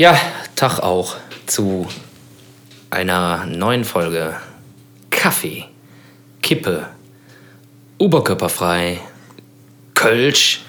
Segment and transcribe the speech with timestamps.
[0.00, 0.18] Ja,
[0.56, 1.86] Tag auch zu
[2.88, 4.34] einer neuen Folge
[5.10, 5.66] Kaffee,
[6.40, 6.86] Kippe,
[7.98, 8.98] Oberkörperfrei,
[9.92, 10.62] Kölsch.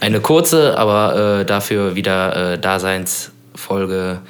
[0.00, 4.20] Eine kurze, aber äh, dafür wieder äh, Daseinsfolge.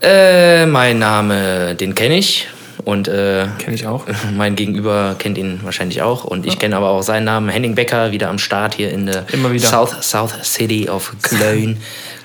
[0.00, 2.48] Äh, mein Name, den kenne ich.
[2.86, 4.04] Und äh, Kenne ich auch.
[4.36, 6.22] mein Gegenüber kennt ihn wahrscheinlich auch.
[6.22, 9.24] Und ich kenne aber auch seinen Namen, Henning Becker, wieder am Start hier in der
[9.32, 9.66] Immer wieder.
[9.66, 11.78] South, South City of Cologne.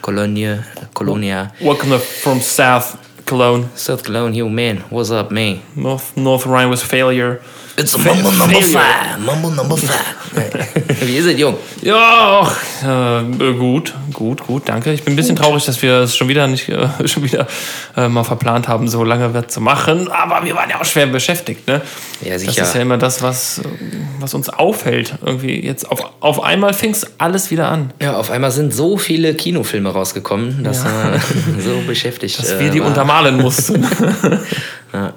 [0.03, 0.63] Cologne,
[0.93, 1.51] Colonia.
[1.61, 2.95] Welcome from South
[3.25, 5.61] Cologne, South Cologne, yo man, what's up, man?
[5.73, 7.39] North North Rhine-Westphalia.
[7.77, 11.01] It's mumble number five, mumble number five.
[11.01, 11.55] Wie ist es, Jung?
[11.81, 14.91] Ja, ach, äh, gut, gut, gut, danke.
[14.93, 17.47] Ich bin ein bisschen traurig, dass wir es schon wieder nicht äh, schon wieder
[17.95, 20.09] äh, mal verplant haben, so lange wird zu machen.
[20.11, 21.81] Aber wir waren ja auch schwer beschäftigt, ne?
[22.21, 22.63] Ja, Das sicher.
[22.63, 23.63] ist ja immer das, was, äh,
[24.19, 25.15] was uns auffällt.
[25.25, 27.93] Irgendwie jetzt auf, auf einmal fing es alles wieder an.
[28.01, 31.21] Ja, auf einmal sind so viele Kinofilme rausgekommen, dass man
[31.59, 32.87] so beschäftigt Dass äh, wir die war.
[32.87, 33.85] untermalen mussten.
[34.93, 35.13] Ja.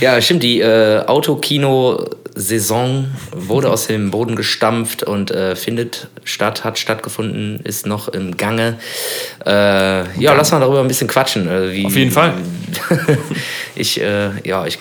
[0.00, 6.78] ja, stimmt, die äh, Autokino-Saison wurde aus dem Boden gestampft und äh, findet statt, hat
[6.78, 8.78] stattgefunden, ist noch im Gange.
[9.46, 11.48] Äh, ja, lass mal darüber ein bisschen quatschen.
[11.48, 12.34] Äh, wie, Auf jeden Fall.
[13.74, 14.78] ich, äh, ja, ich,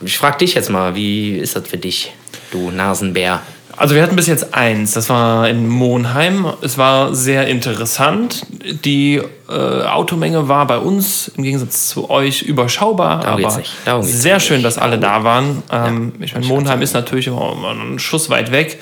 [0.00, 2.12] ich frag dich jetzt mal, wie ist das für dich,
[2.50, 3.42] du Nasenbär?
[3.78, 6.52] Also wir hatten bis jetzt eins, das war in Monheim.
[6.62, 8.44] Es war sehr interessant.
[8.84, 13.62] Die äh, Automenge war bei uns im Gegensatz zu euch überschaubar, Darum aber.
[13.84, 15.62] Darum sehr schön, dass alle da waren.
[15.70, 18.80] Ähm, ich meine, Monheim ist natürlich auch immer einen Schuss weit weg,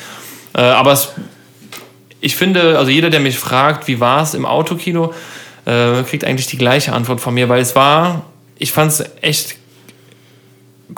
[0.54, 1.10] äh, aber es,
[2.20, 5.12] ich finde, also jeder, der mich fragt, wie war es im Autokino,
[5.66, 8.24] äh, kriegt eigentlich die gleiche Antwort von mir, weil es war,
[8.58, 9.56] ich fand es echt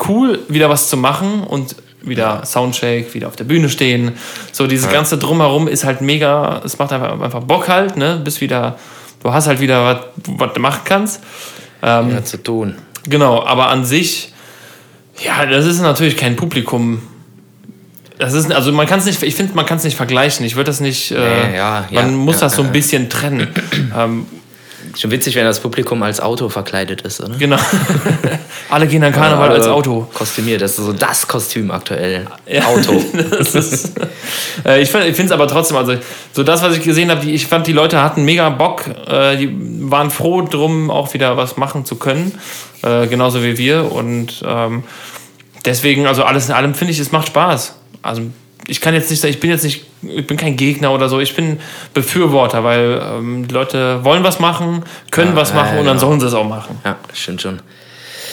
[0.07, 4.13] cool, wieder was zu machen und wieder Soundcheck, wieder auf der Bühne stehen.
[4.53, 8.21] So dieses ganze Drumherum ist halt mega, es macht einfach, einfach Bock halt, ne?
[8.23, 8.79] Bist wieder,
[9.23, 9.99] du hast halt wieder was,
[10.39, 11.23] was du machen kannst.
[11.83, 12.77] Ähm, Ja, zu tun.
[13.05, 14.33] Genau, aber an sich,
[15.21, 17.03] ja, das ist natürlich kein Publikum.
[18.19, 20.45] Das ist, also man kann es nicht, ich finde, man kann es nicht vergleichen.
[20.45, 22.73] Ich würde das nicht, äh, ja, ja, man muss ja, das so ein ja.
[22.73, 23.49] bisschen trennen.
[23.97, 24.27] ähm,
[24.99, 27.37] Schon witzig, wenn das Publikum als Auto verkleidet ist, oder?
[27.37, 27.57] genau.
[28.69, 30.09] Alle gehen an Karneval als Auto.
[30.13, 32.27] Kostümiert, das ist so das Kostüm aktuell.
[32.47, 32.65] Ja.
[32.65, 32.95] Auto.
[33.39, 33.93] Ist,
[34.67, 35.95] äh, ich finde es aber trotzdem, also
[36.33, 39.57] so das, was ich gesehen habe, ich fand, die Leute hatten mega Bock, äh, die
[39.89, 42.37] waren froh drum, auch wieder was machen zu können,
[42.83, 43.93] äh, genauso wie wir.
[43.93, 44.83] Und ähm,
[45.65, 47.77] deswegen, also alles in allem finde ich, es macht Spaß.
[48.03, 48.23] Also
[48.69, 51.19] ich kann jetzt nicht sagen, ich bin jetzt nicht, ich bin kein Gegner oder so,
[51.19, 51.59] ich bin
[51.95, 55.97] Befürworter, weil ähm, die Leute wollen was machen, können Ja, was machen ja, und dann
[55.97, 56.09] genau.
[56.09, 56.79] sollen sie es auch machen.
[56.85, 57.61] Ja, stimmt schon.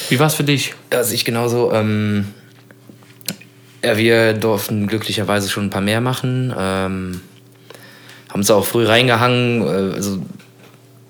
[0.10, 0.76] Wie war es für dich?
[0.92, 1.72] Also ich genauso.
[1.74, 2.26] Ähm,
[3.84, 6.54] ja, wir durften glücklicherweise schon ein paar mehr machen.
[6.58, 7.22] Ähm,
[8.30, 9.62] haben uns auch früh reingehangen.
[9.62, 10.20] äh, Also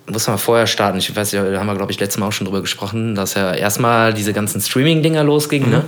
[0.08, 1.00] muss man vorher starten.
[1.00, 3.34] Ich weiß ja, da haben wir, glaube ich, letztes Mal auch schon drüber gesprochen, dass
[3.34, 5.84] ja erstmal diese ganzen Streaming-Dinger losgingen, ne?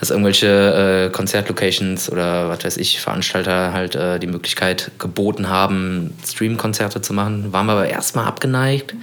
[0.00, 6.16] Dass irgendwelche äh, Konzertlocations oder was weiß ich, Veranstalter halt äh, die Möglichkeit geboten haben,
[6.24, 7.52] Stream-Konzerte zu machen.
[7.52, 8.94] Waren wir aber erstmal abgeneigt.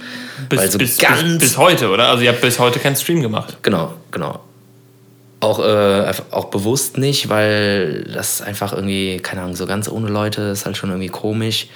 [0.48, 2.08] Bis, so bis, ganz bis, bis heute, oder?
[2.08, 3.58] Also ihr habt bis heute keinen Stream gemacht.
[3.62, 4.40] Genau, genau.
[5.46, 10.42] Auch, äh, auch bewusst nicht, weil das einfach irgendwie, keine Ahnung, so ganz ohne Leute
[10.42, 11.68] ist halt schon irgendwie komisch.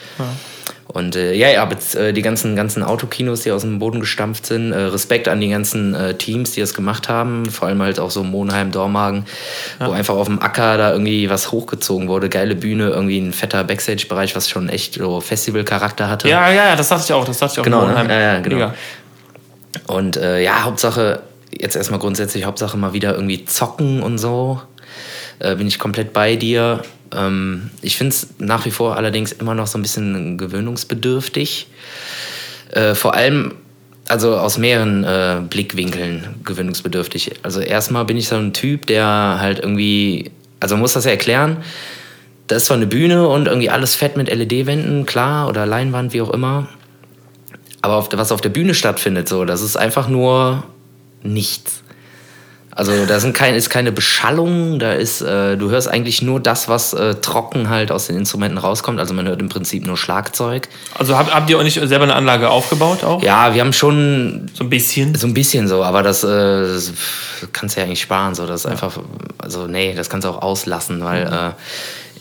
[0.89, 4.47] Und äh, ja, ja, aber äh, die ganzen, ganzen Autokinos, die aus dem Boden gestampft
[4.47, 8.01] sind, äh, Respekt an die ganzen äh, Teams, die das gemacht haben, vor allem halt
[8.01, 9.25] auch so Monheim, Dormagen,
[9.79, 13.63] wo einfach auf dem Acker da irgendwie was hochgezogen wurde, geile Bühne, irgendwie ein fetter
[13.63, 16.29] Backstage-Bereich, was schon echt so Festival-Charakter hatte.
[16.29, 17.25] Ja, ja, ja, das dachte ich auch.
[17.25, 17.65] Das dachte ich auch.
[17.65, 17.89] Genau, ne?
[17.89, 18.11] Monheim.
[18.11, 18.57] Ja, ja, genau.
[18.57, 18.75] Mega.
[19.87, 21.21] Und äh, ja, Hauptsache,
[21.61, 24.61] jetzt erstmal grundsätzlich, Hauptsache mal wieder irgendwie zocken und so.
[25.39, 26.83] Äh, bin ich komplett bei dir.
[27.15, 31.69] Ähm, ich finde es nach wie vor allerdings immer noch so ein bisschen gewöhnungsbedürftig.
[32.73, 33.55] Äh, vor allem,
[34.09, 37.33] also aus mehreren äh, Blickwinkeln gewöhnungsbedürftig.
[37.43, 41.59] Also erstmal bin ich so ein Typ, der halt irgendwie, also muss das ja erklären,
[42.47, 46.21] da ist zwar eine Bühne und irgendwie alles fett mit LED-Wänden, klar, oder Leinwand, wie
[46.21, 46.69] auch immer.
[47.83, 50.65] Aber auf, was auf der Bühne stattfindet, so, das ist einfach nur
[51.23, 51.83] nichts.
[52.73, 56.69] Also da sind kein, ist keine Beschallung, da ist, äh, du hörst eigentlich nur das,
[56.69, 59.01] was äh, trocken halt aus den Instrumenten rauskommt.
[59.01, 60.69] Also man hört im Prinzip nur Schlagzeug.
[60.97, 63.23] Also habt, habt ihr auch nicht selber eine Anlage aufgebaut auch?
[63.23, 65.15] Ja, wir haben schon So ein bisschen.
[65.17, 66.93] so ein bisschen so, aber das, äh, das
[67.53, 68.35] kannst du ja eigentlich sparen.
[68.37, 68.47] So.
[68.47, 68.99] Das ist einfach,
[69.39, 71.51] also nee, das kannst du auch auslassen, weil äh,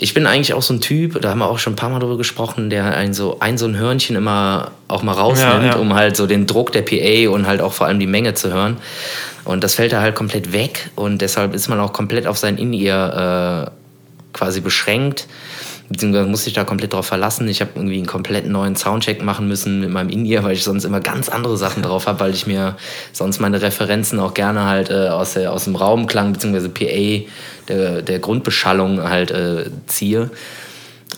[0.02, 2.00] ich bin eigentlich auch so ein Typ, da haben wir auch schon ein paar Mal
[2.00, 5.76] drüber gesprochen, der ein so ein, so ein Hörnchen immer auch mal rausnimmt, Ja, ja.
[5.76, 8.52] um halt so den Druck der PA und halt auch vor allem die Menge zu
[8.52, 8.78] hören.
[9.44, 12.58] Und das fällt da halt komplett weg und deshalb ist man auch komplett auf sein
[12.58, 13.72] In-Ear äh,
[14.32, 15.28] quasi beschränkt.
[15.90, 17.48] Beziehungsweise musste ich da komplett drauf verlassen.
[17.48, 20.86] Ich habe irgendwie einen komplett neuen Soundcheck machen müssen mit meinem In-Ear, weil ich sonst
[20.86, 22.78] immer ganz andere Sachen drauf habe, weil ich mir
[23.12, 27.26] sonst meine Referenzen auch gerne halt äh, aus, der, aus dem Raumklang beziehungsweise PA,
[27.68, 30.30] der, der Grundbeschallung halt äh, ziehe.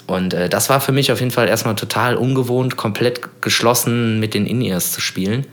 [0.08, 4.34] Und äh, das war für mich auf jeden Fall erstmal total ungewohnt, komplett geschlossen mit
[4.34, 5.46] den In-Ears zu spielen.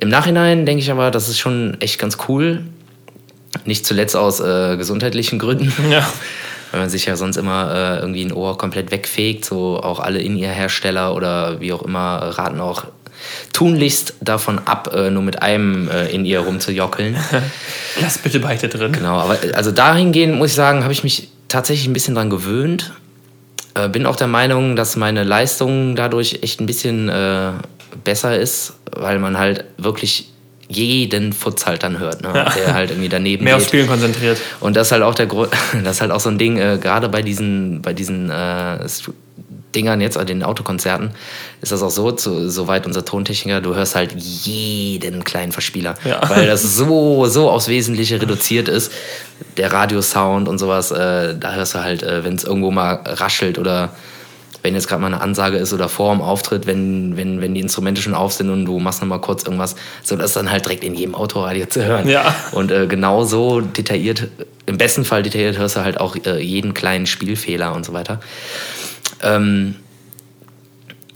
[0.00, 2.64] Im Nachhinein denke ich aber, das ist schon echt ganz cool.
[3.64, 5.72] Nicht zuletzt aus äh, gesundheitlichen Gründen.
[5.90, 6.08] Ja.
[6.70, 9.44] Weil man sich ja sonst immer äh, irgendwie ein Ohr komplett wegfegt.
[9.44, 12.84] So auch alle In-Ear-Hersteller oder wie auch immer raten auch
[13.52, 17.16] tunlichst davon ab, äh, nur mit einem äh, in ihr rumzujockeln.
[18.00, 18.92] Lass bitte beide drin.
[18.92, 22.92] Genau, aber also dahingehend muss ich sagen, habe ich mich tatsächlich ein bisschen dran gewöhnt.
[23.74, 27.52] Äh, bin auch der Meinung, dass meine Leistung dadurch echt ein bisschen äh,
[28.04, 30.30] besser ist, weil man halt wirklich
[30.68, 32.30] jeden Futz halt dann hört, ne?
[32.34, 32.50] Ja.
[32.50, 33.62] der halt irgendwie daneben Mehr geht.
[33.62, 34.38] aufs Spielen konzentriert.
[34.60, 35.50] Und das ist halt auch der Grund,
[35.84, 38.78] das ist halt auch so ein Ding, äh, gerade bei diesen, bei diesen äh,
[39.74, 41.10] Dingern jetzt, an den Autokonzerten,
[41.60, 46.20] ist das auch so, zu, soweit unser Tontechniker, du hörst halt jeden kleinen Verspieler, ja.
[46.28, 48.92] weil das so, so aufs Wesentliche reduziert ist.
[49.56, 53.58] Der Radiosound und sowas, äh, da hörst du halt, äh, wenn es irgendwo mal raschelt
[53.58, 53.90] oder
[54.62, 57.60] wenn jetzt gerade mal eine Ansage ist oder vor dem Auftritt, wenn, wenn, wenn die
[57.60, 60.50] Instrumente schon auf sind und du machst noch mal kurz irgendwas, so das ist dann
[60.50, 62.08] halt direkt in jedem Autoradio zu hören.
[62.08, 62.34] Ja.
[62.52, 64.28] Und äh, genau so detailliert,
[64.66, 68.20] im besten Fall detailliert hörst du halt auch äh, jeden kleinen Spielfehler und so weiter.
[69.22, 69.76] Ähm,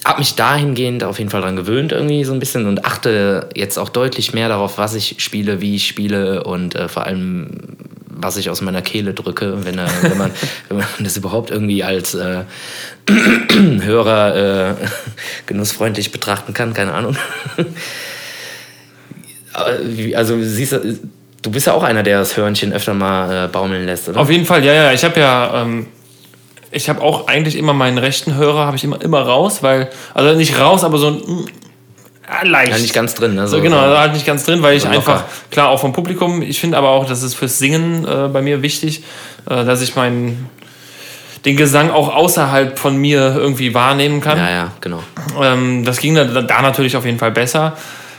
[0.04, 3.78] habe mich dahingehend auf jeden Fall dran gewöhnt irgendwie so ein bisschen und achte jetzt
[3.78, 7.76] auch deutlich mehr darauf, was ich spiele, wie ich spiele und äh, vor allem
[8.22, 10.30] was ich aus meiner Kehle drücke, wenn, wenn, man,
[10.68, 12.44] wenn man das überhaupt irgendwie als äh,
[13.82, 14.74] Hörer äh,
[15.46, 17.16] genussfreundlich betrachten kann, keine Ahnung.
[20.14, 20.98] also siehst du,
[21.42, 24.20] du bist ja auch einer, der das Hörnchen öfter mal äh, baumeln lässt, oder?
[24.20, 24.92] Auf jeden Fall, ja, ja.
[24.92, 25.88] Ich habe ja ähm,
[26.72, 30.36] ich habe auch eigentlich immer meinen rechten Hörer, habe ich immer, immer raus, weil, also
[30.36, 31.46] nicht raus, aber so ein
[32.42, 32.72] leicht.
[32.72, 33.34] Ja, nicht ganz drin.
[33.34, 33.48] Ne?
[33.48, 36.60] So, genau, so halt nicht ganz drin, weil ich einfach, klar, auch vom Publikum, ich
[36.60, 39.04] finde aber auch, das ist fürs Singen äh, bei mir wichtig,
[39.48, 40.48] äh, dass ich meinen
[41.44, 44.38] den Gesang auch außerhalb von mir irgendwie wahrnehmen kann.
[44.38, 45.02] Ja, ja, genau.
[45.40, 47.76] Ähm, das ging da, da natürlich auf jeden Fall besser.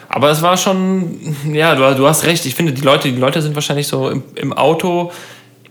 [0.10, 2.46] Aber es war schon, ja, du, du hast recht.
[2.46, 5.12] Ich finde, die Leute, die Leute sind wahrscheinlich so im, im Auto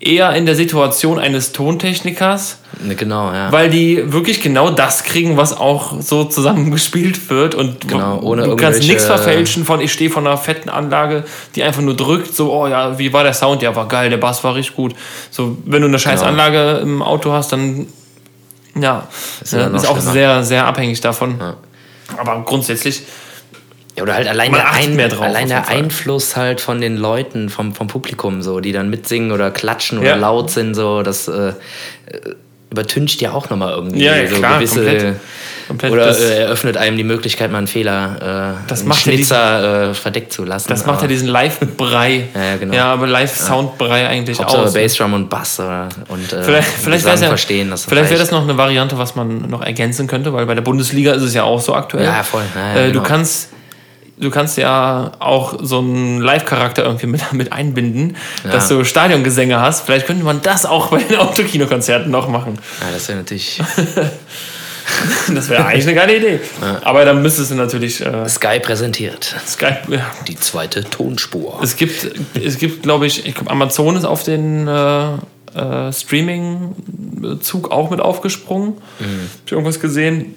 [0.02, 2.58] eher in der Situation eines Tontechnikers.
[2.82, 3.52] Ne, genau, ja.
[3.52, 7.54] Weil die wirklich genau das kriegen, was auch so zusammengespielt wird.
[7.54, 11.62] Und genau, ohne du kannst nichts verfälschen von, ich stehe von einer fetten Anlage, die
[11.62, 13.62] einfach nur drückt, so, oh ja, wie war der Sound?
[13.62, 14.94] Ja, war geil, der Bass war richtig gut.
[15.30, 16.32] So, wenn du eine scheiß genau.
[16.32, 17.86] Anlage im Auto hast, dann
[18.74, 19.06] ja,
[19.42, 21.36] ist, ja, ist auch sehr, sehr abhängig davon.
[21.38, 21.56] Ja.
[22.16, 23.02] Aber grundsätzlich
[23.96, 27.74] ja, oder halt allein, der, ein, drauf, allein der Einfluss halt von den Leuten, vom,
[27.74, 30.16] vom Publikum, so, die dann mitsingen oder klatschen oder ja.
[30.16, 31.54] laut sind, so, das äh, äh
[32.72, 34.76] übertüncht ja auch nochmal irgendwie ja, ja, so klar, gewisse.
[34.80, 35.16] Komplett,
[35.68, 39.58] komplett oder äh, eröffnet einem die Möglichkeit, mal einen Fehler, äh, das einen macht Schnitzer
[39.58, 40.68] diesen, äh, verdeckt zu lassen.
[40.68, 42.28] Das macht ja diesen Live-Brei.
[42.34, 42.74] ja, genau.
[42.74, 44.72] Ja, aber Live-Sound-Brei eigentlich Hauptsache aus.
[44.72, 47.70] Bassdrum und Bass oder, und äh, vielleicht, vielleicht ja, verstehen.
[47.70, 50.62] Das vielleicht wäre das noch eine Variante, was man noch ergänzen könnte, weil bei der
[50.62, 52.06] Bundesliga ist es ja auch so aktuell.
[52.06, 52.42] Ja, voll.
[52.56, 53.00] Äh, genau.
[53.00, 53.50] Du kannst
[54.18, 58.52] du kannst ja auch so einen Live-Charakter irgendwie mit, mit einbinden, ja.
[58.52, 59.84] dass du Stadiongesänge hast.
[59.84, 62.58] Vielleicht könnte man das auch bei den Autokinokonzerten noch machen.
[62.80, 63.60] Ja, das wäre natürlich.
[65.34, 66.40] das wäre eigentlich eine geile Idee.
[66.60, 66.80] Ja.
[66.82, 68.00] Aber dann müsstest du natürlich.
[68.00, 69.34] Äh, Sky präsentiert.
[69.46, 70.06] Sky, ja.
[70.28, 71.60] Die zweite Tonspur.
[71.62, 75.14] Es gibt, es gibt glaube ich, ich glaub, Amazon ist auf den äh,
[75.54, 78.74] äh, Streaming-Zug auch mit aufgesprungen.
[78.98, 79.04] Mhm.
[79.04, 80.34] Hab ich irgendwas gesehen.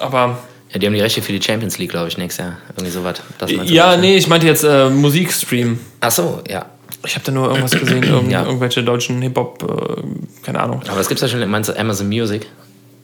[0.00, 0.38] Aber
[0.74, 2.56] ja, die haben die Rechte für die Champions League, glaube ich, nächstes Jahr.
[2.76, 3.22] Irgendwie sowas.
[3.64, 5.78] Ja, nee, ich meinte jetzt äh, Musikstream.
[6.00, 6.66] Ach so, ja.
[7.06, 8.44] Ich habe da nur irgendwas gesehen, irgend, ja.
[8.44, 10.82] irgendwelche deutschen Hip-Hop, äh, keine Ahnung.
[10.88, 12.48] Aber das gibt es ja schon, meinst du Amazon Music?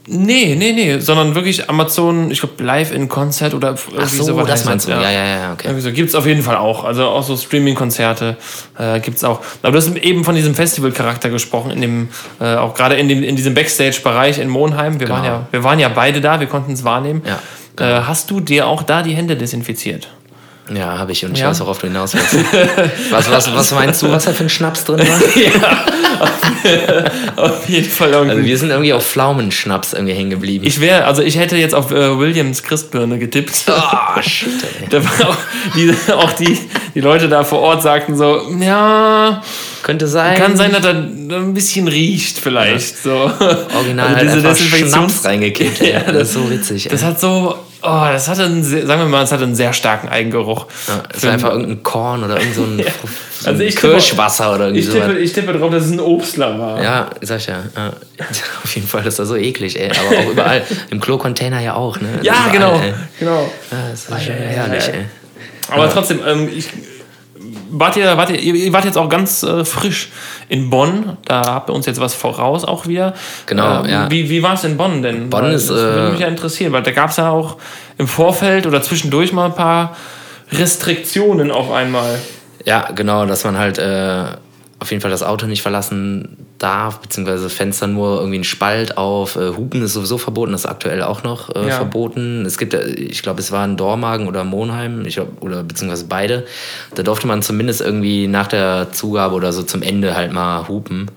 [0.06, 4.24] Nee, nee, nee, sondern wirklich Amazon, ich glaube, live in Konzert oder irgendwie Ach so,
[4.24, 4.48] sowas.
[4.48, 5.78] das meinst du, ja, ja, ja, okay.
[5.78, 5.92] so.
[5.92, 6.82] Gibt es auf jeden Fall auch.
[6.82, 8.36] Also auch so Streaming-Konzerte
[8.78, 9.40] äh, gibt es auch.
[9.62, 12.08] Aber du hast eben von diesem Festival-Charakter gesprochen, in dem,
[12.40, 14.98] äh, auch gerade in, in diesem Backstage-Bereich in Monheim.
[14.98, 15.18] Wir, genau.
[15.18, 17.22] waren ja, wir waren ja beide da, wir konnten es wahrnehmen.
[17.24, 17.38] Ja.
[17.78, 20.08] Äh, hast du dir auch da die Hände desinfiziert?
[20.72, 21.48] Ja, habe ich und ich ja.
[21.48, 22.34] weiß, worauf du hinaus willst.
[23.10, 25.20] was, was, was meinst du, was da für ein Schnaps drin war?
[25.36, 27.04] ja,
[27.36, 28.30] auf, auf, jeden Fall irgendwie.
[28.36, 30.64] Also wir sind irgendwie auf Pflaumenschnaps irgendwie hängen geblieben.
[30.64, 33.64] Ich wäre, also ich hätte jetzt auf äh, Williams Christbirne getippt.
[33.68, 34.48] Oh, shit.
[34.90, 35.36] Da war auch,
[35.76, 36.58] die, auch die,
[36.94, 39.42] die Leute da vor Ort sagten so, ja...
[39.82, 40.36] Könnte sein.
[40.36, 43.04] Kann sein, dass er ein bisschen riecht vielleicht.
[43.04, 43.30] Ja.
[43.38, 43.46] So.
[43.76, 45.80] Original also diese halt Schnaps reingekippt.
[45.80, 46.88] ja, das, das ist so witzig.
[46.90, 47.08] Das ey.
[47.08, 50.08] hat so Oh, das hatte einen, sehr- sagen wir mal, es hatte einen sehr starken
[50.08, 50.66] Eigengeruch.
[50.86, 52.76] Ja, es war einfach irgendein Korn oder irgend so ein,
[53.40, 55.90] so ein Also ich tippe- Kirschwasser oder irgendwie Ich tippe, ich tippe drauf, dass es
[55.92, 56.82] ein Obstler war.
[56.82, 57.62] Ja, sag ich ja.
[57.76, 57.92] ja.
[58.64, 59.90] Auf jeden Fall, das war so eklig, ey.
[59.90, 60.62] Aber auch überall.
[60.90, 62.08] Im Klo-Container ja auch, ne?
[62.22, 62.80] Ja, Überall, genau.
[62.80, 62.94] Ey.
[63.18, 63.52] genau.
[63.70, 65.04] Ja, das war schon herrlich, ey.
[65.70, 66.68] Aber trotzdem, ähm, ich,
[67.70, 70.10] wart ihr, wart ihr, ihr wart jetzt auch ganz äh, frisch
[70.48, 71.16] in Bonn.
[71.24, 73.14] Da habt ihr uns jetzt was voraus auch wieder.
[73.46, 74.10] Genau, Ähm, ja.
[74.10, 75.30] Wie, wie war es in Bonn denn?
[75.30, 77.56] Bonn Weil ist, Das würde äh, mich ja interessieren, weil da gab es ja auch
[77.98, 79.96] im Vorfeld oder zwischendurch mal ein paar
[80.52, 82.18] Restriktionen auf einmal.
[82.64, 84.24] Ja, genau, dass man halt äh,
[84.80, 89.36] auf jeden Fall das Auto nicht verlassen darf, beziehungsweise Fenster nur irgendwie ein Spalt auf.
[89.36, 91.76] Äh, Hupen ist sowieso verboten, das ist aktuell auch noch äh, Ja.
[91.76, 92.44] verboten.
[92.46, 96.06] Es gibt, äh, ich glaube, es war in Dormagen oder Monheim, ich glaub, oder beziehungsweise
[96.06, 96.46] beide.
[96.94, 101.10] Da durfte man zumindest irgendwie nach der Zugabe oder so zum Ende halt mal hupen.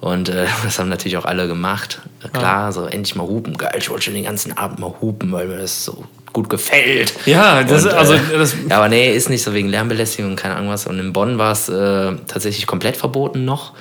[0.00, 2.00] Und äh, das haben natürlich auch alle gemacht.
[2.24, 3.58] Äh, Klar, so endlich mal hupen.
[3.58, 7.14] Geil, ich wollte schon den ganzen Abend mal hupen, weil mir das so gut gefällt.
[7.26, 10.56] Ja, das, Und, also äh, das, ja, aber nee, ist nicht so wegen Lärmbelästigung, keine
[10.56, 10.86] Ahnung was.
[10.86, 13.72] Und in Bonn war es äh, tatsächlich komplett verboten noch.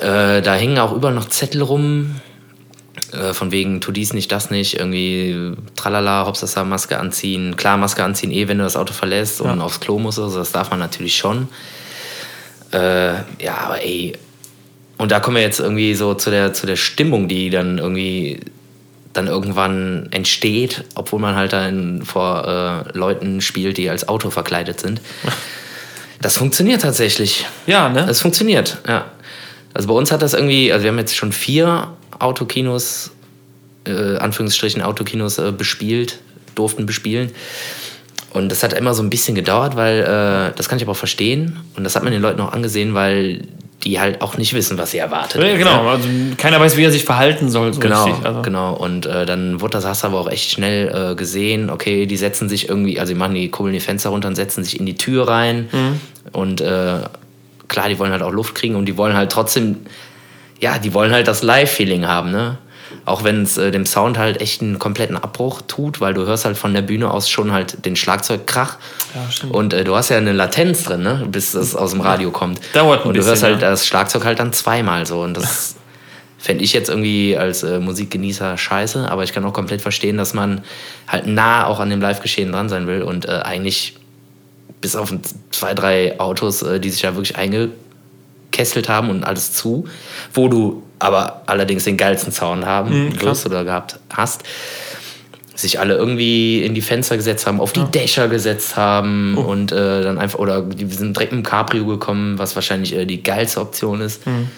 [0.00, 2.16] Äh, da hingen auch überall noch Zettel rum.
[3.12, 7.56] Äh, von wegen, tu dies nicht, das nicht, irgendwie tralala, Hauptsache Maske anziehen.
[7.56, 10.52] Klar, Maske anziehen eh, wenn du das Auto verlässt und aufs Klo musst, also das
[10.52, 11.48] darf man natürlich schon.
[12.72, 14.12] Äh, ja, aber ey,
[14.98, 18.40] und da kommen wir jetzt irgendwie so zu der, zu der Stimmung, die dann irgendwie
[19.18, 24.80] dann irgendwann entsteht, obwohl man halt dann vor äh, Leuten spielt, die als Auto verkleidet
[24.80, 25.00] sind.
[26.20, 27.46] Das funktioniert tatsächlich.
[27.68, 28.04] ja, ne?
[28.10, 29.04] Es funktioniert, ja.
[29.72, 33.12] Also bei uns hat das irgendwie, also wir haben jetzt schon vier Autokinos,
[33.86, 36.18] äh, Anführungsstrichen Autokinos äh, bespielt,
[36.56, 37.30] durften bespielen.
[38.32, 40.96] Und das hat immer so ein bisschen gedauert, weil äh, das kann ich aber auch
[40.96, 41.60] verstehen.
[41.76, 43.46] Und das hat man den Leuten auch angesehen, weil
[43.84, 45.40] die halt auch nicht wissen, was sie erwartet.
[45.40, 47.72] ja, genau, also keiner weiß, wie er sich verhalten soll.
[47.72, 48.26] So Genau, richtig.
[48.26, 48.74] Also, genau.
[48.74, 51.70] Und äh, dann wurde das hast du aber auch echt schnell äh, gesehen.
[51.70, 54.64] Okay, die setzen sich irgendwie, also die machen die kurbeln die Fenster runter und setzen
[54.64, 55.68] sich in die Tür rein.
[55.70, 56.00] Mhm.
[56.32, 57.00] Und äh,
[57.68, 59.76] klar, die wollen halt auch Luft kriegen und die wollen halt trotzdem,
[60.60, 62.58] ja, die wollen halt das Live-Feeling haben, ne?
[63.04, 66.44] Auch wenn es äh, dem Sound halt echt einen kompletten Abbruch tut, weil du hörst
[66.44, 68.76] halt von der Bühne aus schon halt den Schlagzeugkrach.
[69.14, 69.48] Ja.
[69.50, 71.26] Und äh, du hast ja eine Latenz drin, ne?
[71.30, 72.60] bis das aus dem Radio kommt.
[72.72, 73.70] Dauert ein Und du bisschen, hörst halt ja.
[73.70, 75.22] das Schlagzeug halt dann zweimal so.
[75.22, 75.76] Und das
[76.38, 80.34] fände ich jetzt irgendwie als äh, Musikgenießer scheiße, aber ich kann auch komplett verstehen, dass
[80.34, 80.62] man
[81.06, 83.94] halt nah auch an dem Live-Geschehen dran sein will und äh, eigentlich
[84.80, 85.12] bis auf
[85.50, 87.36] zwei, drei Autos, äh, die sich da wirklich
[88.52, 89.84] eingekesselt haben und alles zu,
[90.32, 94.42] wo du aber allerdings den geilsten Sound haben Mhm, oder gehabt hast,
[95.54, 99.42] sich alle irgendwie in die Fenster gesetzt haben, auf die Dächer gesetzt haben Oh.
[99.42, 103.04] und äh, dann einfach, oder die sind direkt mit dem Cabrio gekommen, was wahrscheinlich äh,
[103.06, 104.26] die geilste Option ist.
[104.26, 104.48] Mhm.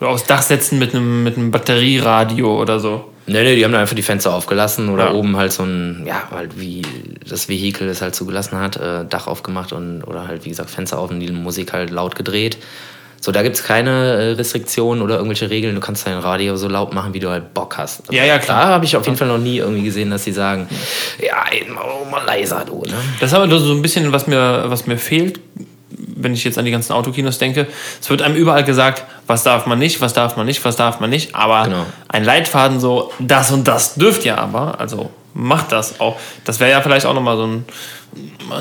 [0.00, 3.04] so aufs Dach setzen mit einem, mit einem Batterieradio oder so.
[3.26, 5.12] Nee, nee, die haben dann einfach die Fenster aufgelassen oder Ja.
[5.12, 6.82] oben halt so ein, ja, halt wie
[7.28, 10.98] das Vehikel es halt zugelassen hat, äh, Dach aufgemacht und oder halt, wie gesagt, Fenster
[10.98, 12.56] auf und die Musik halt laut gedreht.
[13.22, 15.74] So, da gibt es keine äh, Restriktionen oder irgendwelche Regeln.
[15.74, 18.00] Du kannst dein Radio so laut machen, wie du halt Bock hast.
[18.00, 18.62] Also Ja, ja, klar.
[18.64, 20.66] Da habe ich auf jeden Fall noch nie irgendwie gesehen, dass sie sagen,
[21.22, 22.94] ja, ey, doch mal leiser, du, ne?
[23.20, 25.38] Das ist aber so ein bisschen, was mir, was mir fehlt,
[26.22, 27.66] wenn ich jetzt an die ganzen Autokinos denke.
[28.00, 31.00] Es wird einem überall gesagt, was darf man nicht, was darf man nicht, was darf
[31.00, 31.34] man nicht.
[31.34, 31.86] Aber Genau.
[32.08, 34.78] ein Leitfaden so, das und das dürft ihr aber.
[34.80, 36.16] Also macht das auch.
[36.44, 37.64] Das wäre ja vielleicht auch nochmal so ein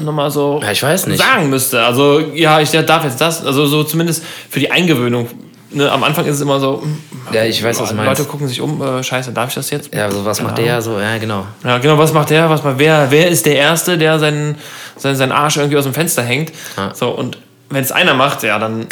[0.04, 1.20] nochmal so Ja, ich weiß nicht.
[1.22, 1.84] sagen müsste.
[1.84, 3.44] Also, ja, ich darf jetzt das.
[3.46, 5.28] Also so zumindest für die Eingewöhnung.
[5.72, 6.98] Ne, am Anfang ist es immer so, hm,
[7.32, 8.18] Ja, ich weiß, was du meinst.
[8.20, 9.94] Leute gucken sich um, äh, scheiße, darf ich das jetzt?
[9.94, 11.46] Ja, so was macht Keine der so, ja, genau.
[11.64, 12.50] Ja, genau, was macht der?
[12.50, 14.56] Was macht, wer, wer ist der Erste, der seinen,
[14.98, 16.52] seinen, seinen Arsch irgendwie aus dem Fenster hängt?
[16.76, 16.96] Ja.
[16.96, 17.38] So, und
[17.70, 18.88] wenn es einer macht, ja, dann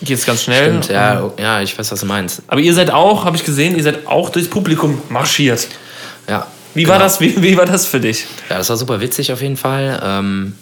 [0.00, 0.74] geht es ganz schnell.
[0.74, 2.42] Und ja, ja, ich weiß, was du meinst.
[2.48, 5.68] Aber ihr seid auch, habe ich gesehen, ihr seid auch durchs Publikum marschiert.
[6.28, 6.46] Ja.
[6.74, 7.04] Wie war genau.
[7.06, 7.20] das?
[7.20, 8.26] Wie, wie war das für dich?
[8.50, 10.00] Ja, das war super witzig auf jeden Fall.
[10.04, 10.54] Ähm,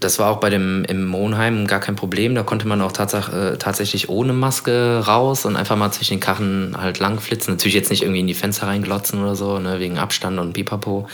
[0.00, 2.34] das war auch bei dem im Monheim gar kein Problem.
[2.34, 6.20] Da konnte man auch tatsach, äh, tatsächlich ohne Maske raus und einfach mal zwischen den
[6.20, 7.52] Karren halt lang flitzen.
[7.52, 11.06] Natürlich jetzt nicht irgendwie in die Fenster reinglotzen oder so, ne, wegen Abstand und Pipapo.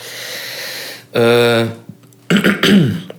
[1.13, 1.67] Äh,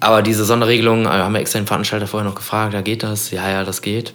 [0.00, 3.30] aber diese Sonderregelung, äh, haben wir extra den Veranstalter vorher noch gefragt, ja geht das?
[3.30, 4.14] Ja, ja, das geht.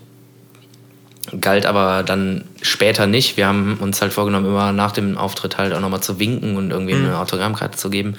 [1.39, 3.37] Galt aber dann später nicht.
[3.37, 6.71] Wir haben uns halt vorgenommen, immer nach dem Auftritt halt auch nochmal zu winken und
[6.71, 8.15] irgendwie eine Autogrammkarte zu geben.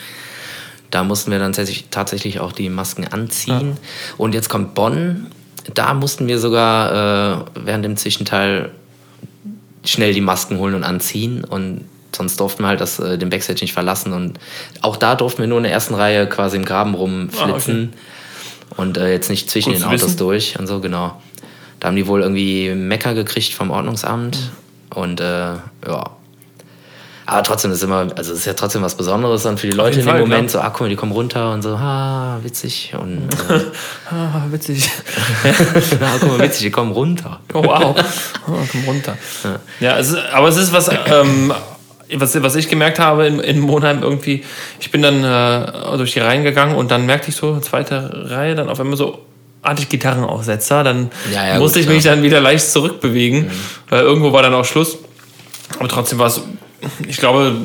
[0.91, 1.53] Da mussten wir dann
[1.91, 3.77] tatsächlich, auch die Masken anziehen.
[4.17, 5.27] Und jetzt kommt Bonn.
[5.75, 8.71] Da mussten wir sogar äh, während dem Zwischenteil
[9.85, 11.45] schnell die Masken holen und anziehen.
[11.45, 14.13] Und sonst durften wir halt das, äh, den Backstage nicht verlassen.
[14.13, 14.39] Und
[14.83, 17.93] auch da durften wir nur in der ersten Reihe quasi im Graben rumflitzen.
[18.77, 20.17] Und äh, jetzt nicht zwischen Gut den Autos wissen.
[20.19, 21.21] durch und so, genau.
[21.81, 24.39] Da haben die wohl irgendwie Mecker gekriegt vom Ordnungsamt.
[24.95, 26.11] Und äh, ja.
[27.27, 29.99] Aber trotzdem ist immer, also es ist ja trotzdem was Besonderes dann für die Leute
[30.01, 30.51] in dem Fall, Moment.
[30.51, 30.63] klar.
[30.63, 32.95] So, ah, guck mal, die kommen runter und so, ah, witzig.
[32.99, 33.61] Und äh,
[34.11, 34.91] Ah, witzig.
[36.03, 37.41] ah, guck mal, witzig, die kommen runter.
[37.55, 37.97] Oh, wow.
[38.47, 39.17] Oh, komm runter.
[39.81, 41.51] Ja, es ist, aber es ist was, ähm,
[42.21, 44.45] was, was ich gemerkt habe in, in Monheim irgendwie.
[44.81, 48.55] Ich bin dann äh, durch die Reihen gegangen und dann merkte ich so, zweite Reihe,
[48.55, 49.21] dann auf einmal so
[49.63, 50.85] hatte ich Gitarrenaufsetzer.
[50.85, 52.17] Dann Ja, ja, musste gut, ich mich klar.
[52.17, 53.51] dann wieder leicht zurückbewegen,
[53.89, 54.99] weil irgendwo war dann auch Schluss.
[55.79, 56.43] Aber trotzdem war es,
[57.09, 57.57] ich glaube,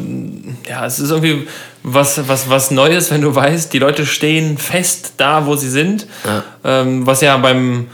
[0.68, 1.48] ja, es ist irgendwie
[1.84, 6.08] was, was, was Neues, wenn du weißt, die Leute stehen fest da, wo sie sind.
[6.26, 6.44] Ja.
[6.64, 7.88] Ähm, was ja beim,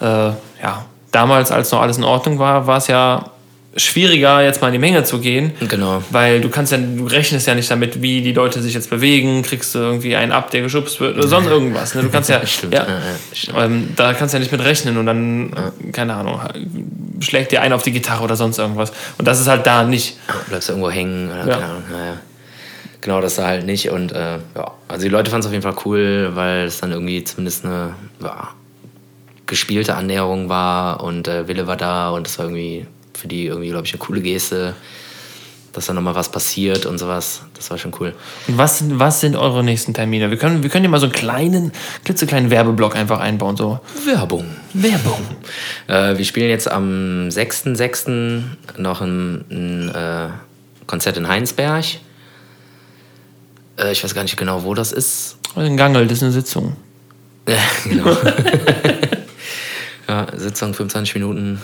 [0.00, 3.30] äh, ja, damals, als noch alles in Ordnung war, war es ja
[3.76, 5.52] schwieriger, jetzt mal in die Menge zu gehen.
[5.68, 6.02] Genau.
[6.10, 9.42] Weil du kannst ja, du rechnest ja nicht damit, wie die Leute sich jetzt bewegen,
[9.42, 11.94] kriegst du irgendwie einen ab, der geschubst wird oder sonst irgendwas.
[11.94, 12.02] Ne?
[12.02, 12.86] Du kannst ja, ja,
[13.32, 15.52] Ja, ähm, da kannst du ja nicht mit rechnen und dann,
[15.92, 16.40] keine Ahnung,
[17.20, 18.92] schlägt dir einer auf die Gitarre oder sonst irgendwas.
[19.16, 20.18] Und das ist halt da nicht.
[20.48, 21.82] Bleibst du irgendwo hängen oder keine Ahnung.
[21.90, 22.18] Naja.
[23.00, 23.90] Genau, das da halt nicht.
[23.90, 26.92] Und äh, ja, also die Leute fanden es auf jeden Fall cool, weil es dann
[26.92, 28.50] irgendwie zumindest eine ja,
[29.46, 33.68] gespielte Annäherung war und äh, Wille war da und es war irgendwie für die irgendwie,
[33.70, 34.74] glaube ich, eine coole Geste,
[35.72, 37.42] dass da nochmal was passiert und sowas.
[37.54, 38.12] Das war schon cool.
[38.46, 40.30] Und was, sind- was sind eure nächsten Termine?
[40.30, 41.72] Wir können, wir können ja mal so einen kleinen,
[42.04, 43.56] klitzekleinen Werbeblock einfach einbauen.
[43.56, 43.80] So.
[44.04, 44.44] Werbung.
[44.74, 45.20] Werbung.
[45.88, 48.42] Äh, wir spielen jetzt am 6.6.
[48.76, 50.28] noch ein, ein äh,
[50.86, 51.84] Konzert in Heinsberg.
[53.78, 55.38] Äh, ich weiß gar nicht genau, wo das ist.
[55.56, 56.76] Ein Gangel, das ist eine Sitzung.
[57.48, 58.16] Ja, genau.
[60.08, 61.60] ja, Sitzung 25 Minuten.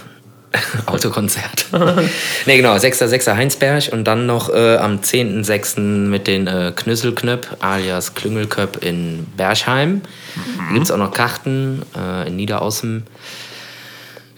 [0.87, 1.67] Autokonzert.
[1.73, 3.35] ne, genau, 6.6.
[3.37, 5.81] Heinsberg und dann noch äh, am 10.6.
[5.81, 10.02] mit den äh, Knüsselknöpp alias Klüngelköpp in Bergheim.
[10.37, 13.07] Da gibt es auch noch Karten äh, in Niederaußen.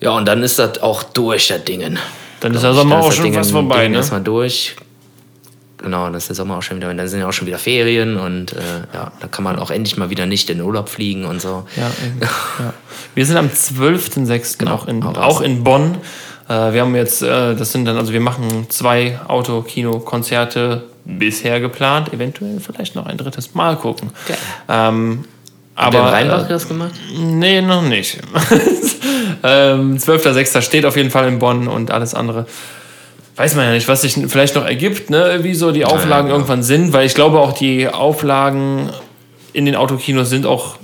[0.01, 1.99] Ja, und dann ist das auch durch, das Dingen.
[2.41, 3.99] Dann ist Sommer dann auch das schon Ding- fast vorbei, Ding ne?
[3.99, 4.75] Erstmal durch.
[5.83, 8.19] Genau, dann ist der Sommer auch schon wieder, dann sind ja auch schon wieder Ferien
[8.19, 8.57] und äh,
[8.93, 11.65] ja, da kann man auch endlich mal wieder nicht in den Urlaub fliegen und so.
[11.77, 12.75] Ja, ja.
[13.15, 14.59] Wir sind am 12.06.
[14.59, 15.99] Genau, auch, in, auch in Bonn.
[16.49, 22.13] Äh, wir haben jetzt, äh, das sind dann, also wir machen zwei Autokino-Konzerte bisher geplant,
[22.13, 24.11] eventuell vielleicht noch ein drittes Mal gucken.
[24.27, 24.37] Geil.
[24.69, 25.25] Ähm,
[25.77, 26.93] Hat der in aber Rheinbach äh, das gemacht?
[27.17, 28.19] nee, noch nicht.
[29.43, 30.61] ähm, 12.06.
[30.63, 32.47] steht auf jeden Fall in Bonn und alles andere.
[33.41, 35.39] Weiß man ja nicht, was sich vielleicht noch ergibt, ne?
[35.41, 36.41] wie so die Auflagen genau.
[36.41, 38.91] irgendwann sind, weil ich glaube auch die Auflagen
[39.55, 40.77] in den Autokinos sind auch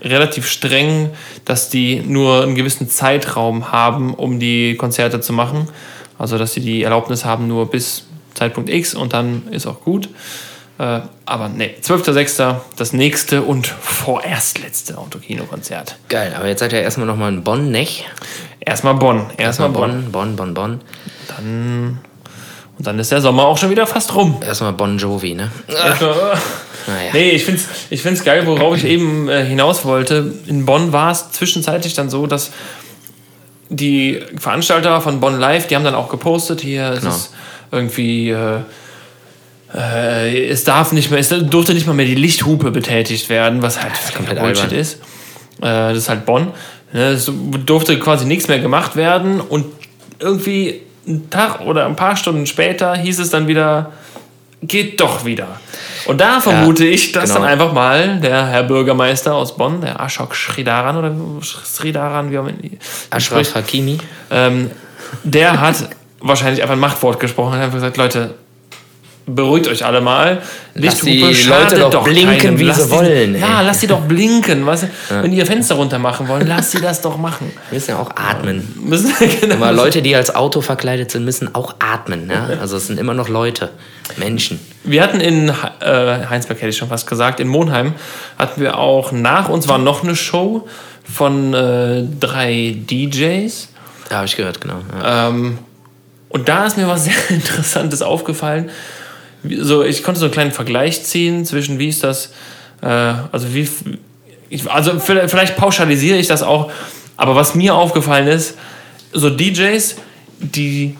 [0.00, 1.10] relativ streng,
[1.44, 5.68] dass die nur einen gewissen Zeitraum haben, um die Konzerte zu machen.
[6.16, 10.08] Also dass sie die Erlaubnis haben nur bis Zeitpunkt X und dann ist auch gut.
[10.78, 12.56] Äh, aber nee, 12.06.
[12.76, 15.96] das nächste und vorerst letzte Autokino-Konzert.
[16.08, 18.06] Geil, aber jetzt seid ihr erstmal nochmal in Bonn, nicht?
[18.64, 19.26] Erstmal Bonn.
[19.36, 20.10] Erstmal Erstmal Bonn.
[20.12, 20.80] Bonn, Bonn, Bonn,
[21.38, 21.98] Bonn.
[22.76, 24.40] Und dann ist der Sommer auch schon wieder fast rum.
[24.44, 25.50] Erstmal Bon Jovi, ne?
[25.68, 27.10] Naja.
[27.12, 30.32] Nee, ich find's, ich find's geil, worauf ich eben äh, hinaus wollte.
[30.46, 32.50] In Bonn war es zwischenzeitlich dann so, dass
[33.70, 37.14] die Veranstalter von Bonn Live, die haben dann auch gepostet, hier es Genau.
[37.14, 37.32] ist
[37.70, 38.58] irgendwie, äh,
[39.74, 43.82] äh, es darf nicht mehr, es durfte nicht mal mehr die Lichthupe betätigt werden, was
[43.82, 44.78] halt komplett Bullshit albern.
[44.78, 44.94] ist.
[44.94, 45.00] Äh,
[45.62, 46.48] das ist halt Bonn.
[46.94, 47.30] Ne, Es
[47.66, 49.66] durfte quasi nichts mehr gemacht werden und
[50.20, 53.92] irgendwie einen Tag oder ein paar Stunden später hieß es dann wieder,
[54.62, 55.48] geht doch wieder.
[56.06, 57.40] Und da vermute ich, dass genau.
[57.40, 62.46] dann einfach mal der Herr Bürgermeister aus Bonn, der Ashok Sridaran oder Sridaran, wie auch
[62.46, 62.56] immer
[63.10, 63.98] Ashraf spricht, Hakimi.
[64.30, 64.70] ähm,
[65.24, 65.88] der hat
[66.20, 68.34] wahrscheinlich einfach ein Machtwort gesprochen und hat einfach gesagt, Leute,
[69.26, 70.42] beruhigt euch alle mal.
[70.74, 72.58] Lass Lichthupe die schadet Leute doch blinken, keinem.
[72.58, 73.66] wie Lass sie die, wollen, Ja, ey.
[73.66, 74.66] lass sie doch blinken.
[74.66, 77.50] Was, Wenn die ihr Fenster runter machen wollen, lass sie das doch machen.
[77.70, 78.74] Wir müssen ja auch atmen.
[78.84, 79.54] Müssen, genau.
[79.56, 82.26] Aber Leute, die als Auto verkleidet sind, müssen auch atmen.
[82.26, 82.58] Ne?
[82.60, 83.70] Also es sind immer noch Leute,
[84.16, 84.60] Menschen.
[84.82, 85.52] Wir hatten in äh,
[86.28, 87.94] Heinsberg, hätte ich schon fast gesagt, in Monheim
[88.38, 90.68] hatten wir auch nach uns war noch eine Show
[91.10, 93.68] von äh, drei DJs.
[94.10, 94.80] Da habe ich gehört, genau.
[95.02, 95.28] Ja.
[95.28, 95.58] Ähm,
[96.28, 98.70] und da ist mir was sehr Interessantes aufgefallen.
[99.60, 102.32] So, ich konnte so einen kleinen Vergleich ziehen zwischen wie ist das,
[102.82, 103.68] äh, also wie,
[104.48, 106.70] ich, also vielleicht vielleicht pauschalisiere ich das auch,
[107.16, 108.56] aber was mir aufgefallen ist,
[109.12, 109.96] so DJs,
[110.38, 110.96] die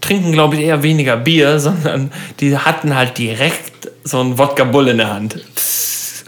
[0.00, 4.88] trinken, glaube ich, eher weniger Bier, sondern die hatten halt direkt so einen Wodka Bull
[4.88, 5.38] in der Hand.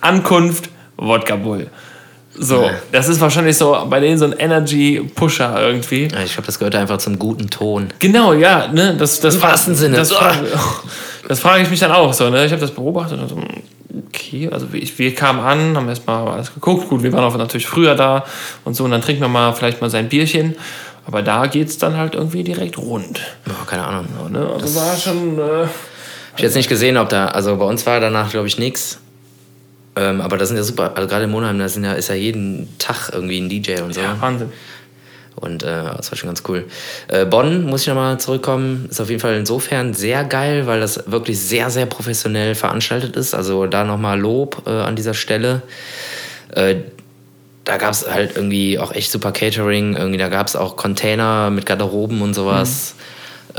[0.00, 1.68] Ankunft, Wodka Bull.
[2.42, 2.70] So, Ja.
[2.90, 6.08] das ist wahrscheinlich so bei denen so ein Energy-Pusher irgendwie.
[6.10, 7.88] Ja, Ich glaube, das gehört einfach zum guten Ton.
[7.98, 9.96] Genau, ja, ne, das, das Im wahrsten Sinne.
[9.96, 10.46] Das, frage,
[11.28, 12.46] das frage ich mich dann auch so, ne?
[12.46, 13.36] Ich habe das beobachtet und so,
[14.08, 17.66] okay, also wir, wir kamen an, haben erstmal alles geguckt, gut, wir waren auch natürlich
[17.66, 18.24] früher da
[18.64, 20.56] und so, und dann trinken wir mal vielleicht mal sein Bierchen.
[21.06, 23.20] Aber da geht es dann halt irgendwie direkt rund.
[23.48, 24.06] Oh, keine Ahnung.
[24.22, 24.46] Ja, ne?
[24.46, 25.38] Also das war schon.
[25.38, 25.64] Äh,
[26.36, 28.98] ich jetzt nicht gesehen, ob da, also bei uns war danach, glaube ich, nichts.
[29.96, 32.14] Ähm, aber da sind ja super, also gerade in Monheim, da sind ja, ist ja
[32.14, 34.00] jeden Tag irgendwie ein DJ und so.
[34.00, 34.50] Ja, Wahnsinn.
[35.36, 36.66] Und äh, das war schon ganz cool.
[37.08, 41.10] Äh, Bonn, muss ich nochmal zurückkommen, ist auf jeden Fall insofern sehr geil, weil das
[41.10, 43.34] wirklich sehr, sehr professionell veranstaltet ist.
[43.34, 45.62] Also da nochmal Lob äh, an dieser Stelle.
[46.54, 46.76] Äh,
[47.64, 49.96] da gab es halt irgendwie auch echt super Catering.
[49.96, 52.94] Irgendwie, da gab es auch Container mit Garderoben und sowas.
[52.96, 53.02] Mhm.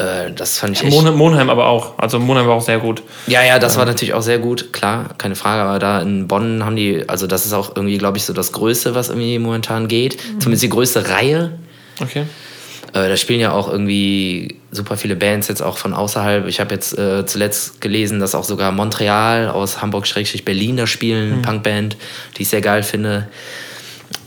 [0.01, 0.91] Äh, das fand ich echt.
[0.91, 1.97] Mon Monheim aber auch.
[1.97, 3.03] Also Monheim war auch sehr gut.
[3.27, 5.61] Ja, ja, das war natürlich auch sehr gut, klar, keine Frage.
[5.61, 8.51] Aber da in Bonn haben die, also das ist auch irgendwie, glaube ich, so das
[8.51, 10.15] Größte, was irgendwie momentan geht.
[10.15, 10.39] Mhm.
[10.39, 11.51] Zumindest die größte Reihe.
[12.01, 12.25] Okay.
[12.93, 16.47] Äh, da spielen ja auch irgendwie super viele Bands jetzt auch von außerhalb.
[16.47, 21.41] Ich habe jetzt äh, zuletzt gelesen, dass auch sogar Montreal aus Hamburg-Berlin da spielen, mhm.
[21.43, 21.97] Punkband,
[22.37, 23.27] die ich sehr geil finde.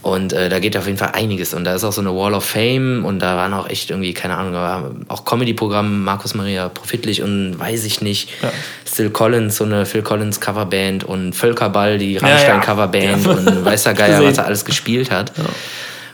[0.05, 1.55] Und äh, da geht auf jeden Fall einiges.
[1.55, 4.13] Und da ist auch so eine Wall of Fame und da waren auch echt irgendwie,
[4.13, 8.51] keine Ahnung, auch Comedy-Programm, Markus Maria Profitlich und weiß ich nicht, ja.
[8.87, 13.37] Still Collins, so eine Phil Collins Coverband und Völkerball, die Rammstein Coverband ja, ja.
[13.39, 15.31] und weiß der Geier, was er alles gespielt hat.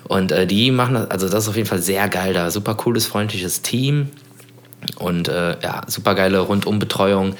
[0.06, 2.50] Und äh, die machen das, also das ist auf jeden Fall sehr geil da.
[2.50, 4.10] Super cooles, freundliches Team
[5.00, 7.36] und äh, ja, super geile Rundumbetreuung.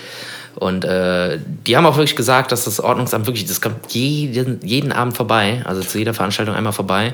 [0.56, 4.92] Und äh, die haben auch wirklich gesagt, dass das Ordnungsamt wirklich, das kommt jeden, jeden
[4.92, 7.14] Abend vorbei, also zu jeder Veranstaltung einmal vorbei.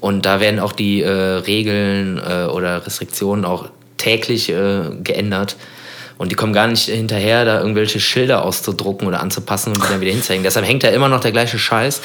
[0.00, 5.56] Und da werden auch die äh, Regeln äh, oder Restriktionen auch täglich äh, geändert.
[6.18, 10.00] Und die kommen gar nicht hinterher, da irgendwelche Schilder auszudrucken oder anzupassen und die dann
[10.00, 10.44] wieder hinzuhängen.
[10.44, 12.00] Deshalb hängt da immer noch der gleiche Scheiß.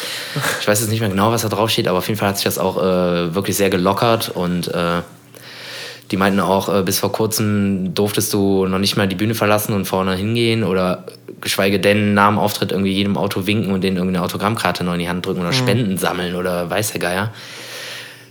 [0.60, 2.38] Ich weiß jetzt nicht mehr genau, was da drauf steht, aber auf jeden Fall hat
[2.38, 5.02] sich das auch äh, wirklich sehr gelockert und äh,
[6.12, 9.74] die meinten auch, äh, bis vor kurzem durftest du noch nicht mal die Bühne verlassen
[9.74, 11.04] und vorne hingehen oder
[11.42, 15.00] geschweige denn nach dem Auftritt irgendwie jedem Auto winken und denen irgendeine Autogrammkarte noch in
[15.00, 15.54] die Hand drücken oder mhm.
[15.54, 17.34] Spenden sammeln oder weiß der Geier.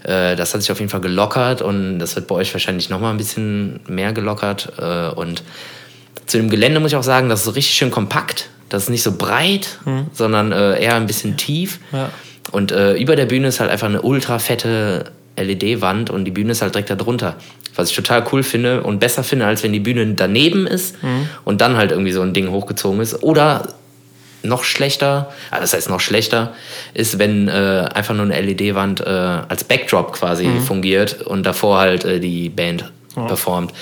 [0.05, 3.01] Äh, das hat sich auf jeden Fall gelockert und das wird bei euch wahrscheinlich noch
[3.01, 4.73] mal ein bisschen mehr gelockert.
[4.79, 5.43] Äh, und
[6.27, 8.49] zu dem Gelände muss ich auch sagen, das ist richtig schön kompakt.
[8.69, 10.07] Das ist nicht so breit, mhm.
[10.12, 11.79] sondern äh, eher ein bisschen tief.
[11.93, 12.11] Ja.
[12.53, 16.53] Und äh, über der Bühne ist halt einfach eine ultra fette LED-Wand und die Bühne
[16.53, 17.37] ist halt direkt da drunter.
[17.75, 21.29] Was ich total cool finde und besser finde, als wenn die Bühne daneben ist mhm.
[21.44, 23.22] und dann halt irgendwie so ein Ding hochgezogen ist.
[23.22, 23.68] Oder
[24.42, 26.55] noch schlechter, also das heißt noch schlechter,
[26.94, 30.62] ist, wenn äh, einfach nur eine LED-Wand äh, als Backdrop quasi mhm.
[30.62, 33.25] fungiert und davor halt äh, die Band ja.
[33.25, 33.72] performt.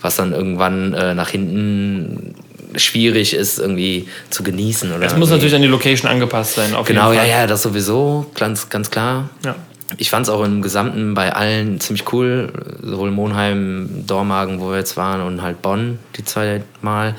[0.00, 2.34] Was dann irgendwann äh, nach hinten
[2.74, 4.92] schwierig ist, irgendwie zu genießen.
[4.92, 6.74] Oder es muss natürlich an die Location angepasst sein.
[6.86, 9.28] genau, ja, ja, das sowieso, ganz, ganz klar.
[9.44, 9.54] Ja
[9.98, 12.52] ich fand es auch im Gesamten bei allen ziemlich cool.
[12.82, 17.14] Sowohl Monheim, Dormagen, wo wir jetzt waren, und halt Bonn die zwei Mal.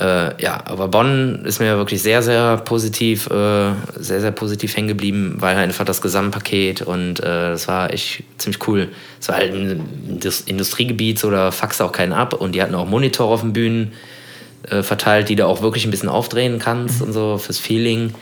[0.00, 4.86] Äh, ja, aber Bonn ist mir wirklich sehr, sehr positiv, äh, sehr, sehr positiv hängen
[4.86, 8.88] geblieben, weil halt einfach das Gesamtpaket und äh, das war echt ziemlich cool.
[9.20, 12.86] Es war halt ein Industriegebiet, so da faxt auch keinen ab und die hatten auch
[12.86, 13.92] Monitore auf den Bühnen
[14.70, 17.08] äh, verteilt, die du auch wirklich ein bisschen aufdrehen kannst mhm.
[17.08, 18.14] und so fürs Feeling.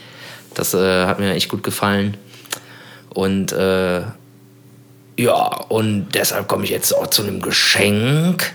[0.55, 2.17] Das äh, hat mir echt gut gefallen.
[3.17, 4.03] Und äh,
[5.17, 8.53] ja, und deshalb komme ich jetzt auch zu einem Geschenk.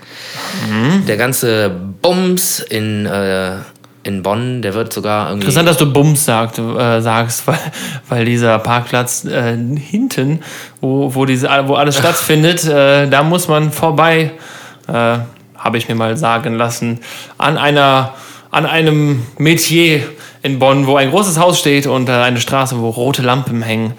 [0.70, 1.08] Mhm.
[1.08, 1.72] Der ganze
[2.02, 3.56] Bums in, äh,
[4.04, 5.48] in Bonn, der wird sogar irgendwie.
[5.48, 7.58] Interessant, dass du Bums sagt, äh, sagst, weil,
[8.08, 10.42] weil dieser Parkplatz äh, hinten,
[10.80, 14.30] wo, wo, diese, wo alles stattfindet, äh, da muss man vorbei,
[14.88, 15.18] äh,
[15.58, 17.00] habe ich mir mal sagen lassen,
[17.40, 18.14] an einer
[18.52, 20.04] an einem Metier
[20.44, 23.94] in Bonn, wo ein großes Haus steht und äh, eine Straße, wo rote Lampen hängen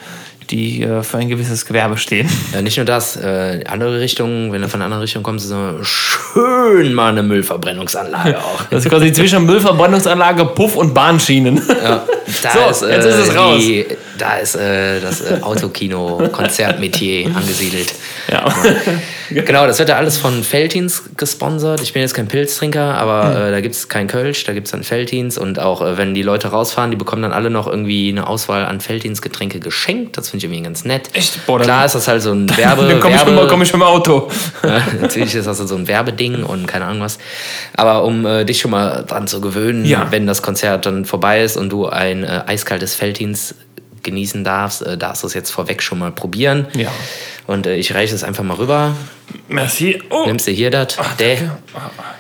[0.53, 2.29] die äh, für ein gewisses Gewerbe stehen.
[2.53, 5.51] Ja, nicht nur das, äh, andere Richtungen, wenn du von einer anderen Richtung kommst, ist
[5.51, 8.63] so schön mal eine Müllverbrennungsanlage auch.
[8.71, 11.57] Das ist quasi zwischen Müllverbrennungsanlage, Puff und Bahnschienen.
[11.57, 12.05] Ja,
[12.43, 13.59] da so, ist, äh, jetzt ist es raus.
[13.59, 13.87] Die,
[14.19, 17.93] da ist äh, das äh, Autokino-Konzertmetier angesiedelt.
[18.31, 18.55] Ja.
[19.31, 21.81] genau, das wird ja alles von Feltins gesponsert.
[21.83, 24.71] Ich bin jetzt kein Pilztrinker, aber äh, da gibt es kein Kölsch, da gibt es
[24.71, 25.39] dann Feltins.
[25.39, 28.65] Und auch äh, wenn die Leute rausfahren, die bekommen dann alle noch irgendwie eine Auswahl
[28.65, 30.17] an Feltins Getränke geschenkt.
[30.17, 31.11] Das finde ich irgendwie ganz nett.
[31.13, 31.47] Echt?
[31.47, 32.87] Boah, Klar ist das halt so ein Werbe...
[32.87, 34.31] dann komme ich, Werbe, komm ich mit dem Auto.
[35.01, 37.19] natürlich ist das so ein Werbeding und keine Ahnung was.
[37.77, 40.07] Aber um äh, dich schon mal dran zu gewöhnen, ja.
[40.11, 43.55] wenn das Konzert dann vorbei ist und du ein äh, eiskaltes Feltins
[44.03, 46.67] genießen darfst, äh, darfst du es jetzt vorweg schon mal probieren.
[46.75, 46.91] Ja.
[47.47, 48.95] Und äh, ich reiche es einfach mal rüber.
[49.49, 50.03] Merci.
[50.11, 50.25] Oh.
[50.27, 50.99] Nimmst du hier das?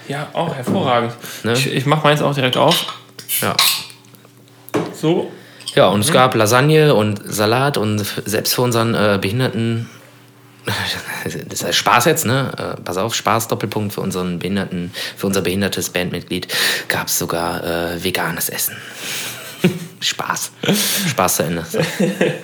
[0.08, 1.12] Ja, auch hervorragend.
[1.44, 1.52] Ne?
[1.52, 2.86] Ich, ich mache meins auch direkt auf.
[3.40, 3.54] Ja.
[4.94, 5.30] So.
[5.74, 6.02] Ja, und mhm.
[6.02, 9.88] es gab Lasagne und Salat und selbst für unseren äh, Behinderten,
[11.48, 12.76] das heißt Spaß jetzt, ne?
[12.78, 16.48] Äh, pass auf, Spaß, Doppelpunkt für unseren Behinderten, für unser behindertes Bandmitglied,
[16.88, 18.76] gab es sogar äh, veganes Essen.
[20.00, 20.52] Spaß.
[21.10, 21.64] Spaß zu Ende.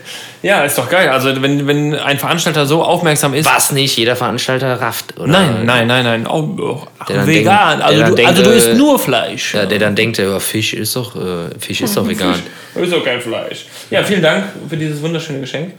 [0.43, 1.09] Ja, ist doch geil.
[1.09, 3.45] Also wenn, wenn ein Veranstalter so aufmerksam ist.
[3.47, 5.27] Was nicht jeder Veranstalter rafft, oder?
[5.27, 6.27] Nein, nein, nein, nein.
[6.29, 7.79] Oh, oh, Der vegan.
[7.81, 9.55] denkt- also, der du, dann also du denkt, isst äh, nur Fleisch.
[9.55, 12.37] Ja, der dann denkt, ja, Fisch ist doch, äh, Fisch ist doch vegan.
[12.77, 13.67] Ist doch kein Fleisch.
[13.91, 15.73] Ja, vielen Dank für dieses wunderschöne Geschenk.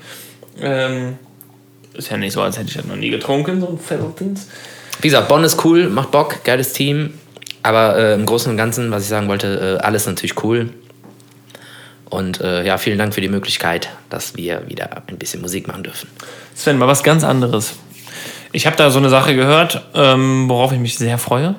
[0.62, 1.17] Ähm,
[1.93, 4.48] ist ja nicht so, als hätte ich das noch nie getrunken, so ein Feltins.
[5.02, 7.13] Wie gesagt, Bonn ist cool, macht Bock, geiles Team.
[7.63, 10.69] Aber äh, im Großen und Ganzen, was ich sagen wollte, äh, alles natürlich cool.
[12.10, 15.84] Und äh, ja, vielen Dank für die Möglichkeit, dass wir wieder ein bisschen Musik machen
[15.84, 16.10] dürfen.
[16.56, 17.76] Sven, mal was ganz anderes.
[18.52, 21.56] Ich habe da so eine Sache gehört, ähm, worauf ich mich sehr freue.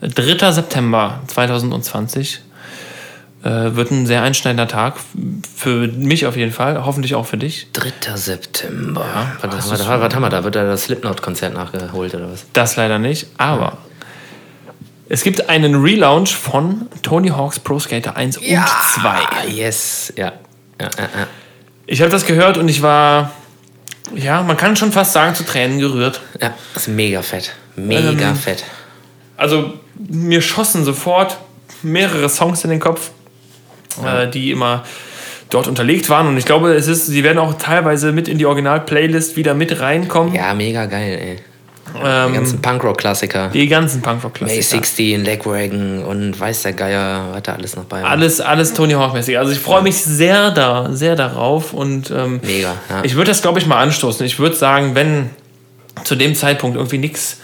[0.00, 0.52] 3.
[0.52, 2.40] September 2020
[3.44, 4.94] äh, wird ein sehr einschneidender Tag.
[5.54, 7.68] Für mich auf jeden Fall, hoffentlich auch für dich.
[7.72, 8.16] 3.
[8.16, 9.04] September.
[9.40, 10.44] was, das was, ist was, was haben wir da?
[10.44, 12.46] Wird da das Slipknot-Konzert nachgeholt oder was?
[12.52, 13.78] Das leider nicht, aber
[15.08, 19.08] es gibt einen Relaunch von Tony Hawk's Pro Skater 1 und 2.
[19.08, 20.12] Ah, yes.
[20.16, 20.32] Ja.
[20.80, 21.26] ja, ja, ja.
[21.86, 23.32] Ich habe das gehört und ich war,
[24.14, 26.20] ja, man kann schon fast sagen, zu Tränen gerührt.
[26.40, 27.52] ja das ist mega fett.
[27.76, 28.64] Mega Ähm, fett.
[29.36, 31.38] Also mir schossen sofort
[31.82, 33.10] mehrere Songs in den Kopf,
[34.04, 34.84] äh, die immer
[35.48, 36.26] dort unterlegt waren.
[36.26, 39.80] Und ich glaube, es ist, sie werden auch teilweise mit in die Original-Playlist wieder mit
[39.80, 40.34] reinkommen.
[40.34, 41.36] Ja, mega geil, ey.
[41.94, 43.48] Die ähm, ganzen Punkrock-Klassiker.
[43.48, 44.62] die ganzen May Punkrock-Klassiker.
[44.62, 48.10] 16, Legwagon und weiß der Geier, was da alles noch bei war.
[48.10, 49.38] Alles, alles Tony Hawk-mäßig.
[49.38, 53.02] Also ich freue mich sehr da, sehr darauf und ähm, Mega, ja.
[53.02, 54.24] ich würde das, glaube ich, mal anstoßen.
[54.26, 55.30] Ich würde sagen, wenn
[56.04, 57.38] zu dem Zeitpunkt irgendwie nichts,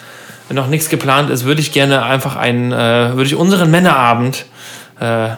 [0.50, 4.46] noch nichts geplant ist, würde ich gerne einfach einen, äh, würde ich unseren Männerabend,
[5.00, 5.30] äh,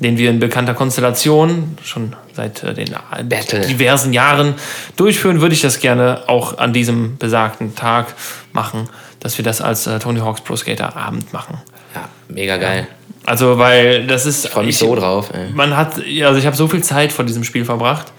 [0.00, 2.94] den wir in bekannter Konstellation schon seit äh, den
[3.28, 3.60] Battle.
[3.66, 4.54] diversen Jahren
[4.96, 8.14] durchführen, würde ich das gerne auch an diesem besagten Tag
[8.52, 8.88] machen,
[9.20, 11.58] dass wir das als äh, Tony Hawk's Pro Skater Abend machen.
[11.94, 12.86] ja, mega geil.
[13.26, 14.46] Also, weil das ist.
[14.46, 15.50] Ich freue mich so drauf, ey.
[15.52, 18.12] Man hat, ja, also ich habe so viel Zeit vor diesem Spiel verbracht.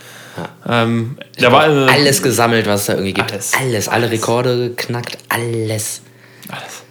[0.68, 3.32] Ähm, da war äh, alles gesammelt, was es da irgendwie gibt.
[3.32, 3.54] Alles.
[3.60, 6.02] Alles, alle Rekorde geknackt, alles.
[6.48, 6.84] alles.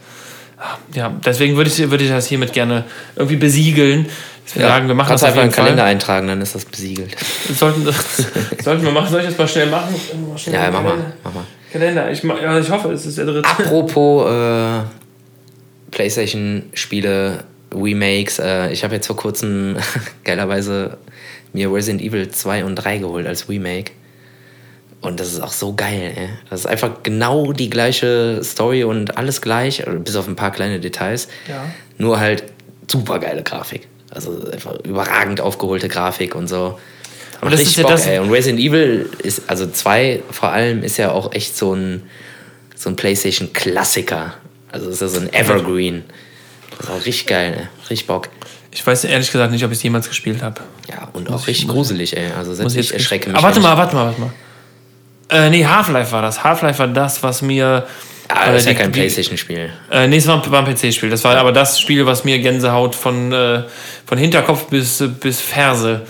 [0.92, 2.84] Ja, deswegen würde ich, würde ich das hiermit gerne
[3.16, 4.06] irgendwie besiegeln.
[4.48, 5.90] Dass wir sagen, wir machen das auf einfach in jeden den Kalender Fall.
[5.90, 7.14] eintragen, dann ist das besiegelt.
[7.54, 7.86] Sollten,
[8.62, 9.10] sollten wir machen.
[9.10, 9.94] Soll ich das mal schnell machen?
[10.28, 11.12] Mal schnell Ja, mach mal, Kalender.
[11.24, 11.44] mach mal.
[11.70, 12.10] Kalender.
[12.10, 13.46] Ich, ja, ich hoffe, es ist der dritte.
[13.48, 14.80] Apropos äh,
[15.90, 18.38] PlayStation-Spiele, Remakes.
[18.38, 19.76] Äh, ich habe jetzt vor kurzem
[20.24, 20.98] geilerweise
[21.52, 23.92] mir Resident Evil 2 und 3 geholt als Remake.
[25.00, 26.28] Und das ist auch so geil, ey.
[26.50, 30.50] Das ist einfach genau die gleiche Story und alles gleich, also bis auf ein paar
[30.50, 31.28] kleine Details.
[31.48, 31.64] Ja.
[31.98, 32.42] Nur halt
[32.90, 33.86] super geile Grafik.
[34.18, 36.78] Also einfach überragend aufgeholte Grafik und so.
[37.40, 38.18] Aber das ist ja Bock, das- ey.
[38.18, 42.02] Und Resident Evil ist, also 2 vor allem, ist ja auch echt so ein,
[42.74, 44.34] so ein PlayStation-Klassiker.
[44.72, 46.02] Also ist ja so ein Evergreen.
[46.76, 47.66] Das ist auch richtig geil, ey.
[47.90, 48.28] Richtig Bock.
[48.72, 50.60] Ich weiß ehrlich gesagt nicht, ob ich es jemals gespielt habe.
[50.90, 52.32] Ja, und auch richtig gruselig, ey.
[52.36, 53.38] Also selbst ich erschrecke mich.
[53.38, 54.30] Aber warte mal, warte mal, warte mal.
[55.30, 56.42] Äh, nee, Half-Life war das.
[56.42, 57.86] Half-Life war das, was mir.
[58.28, 59.70] Ah, das ist äh, ja die- kein PlayStation-Spiel.
[59.90, 61.10] Äh, nee, es war, war ein PC-Spiel.
[61.10, 63.62] Das war aber das Spiel, was mir Gänsehaut von, äh,
[64.06, 66.02] von Hinterkopf bis, bis Ferse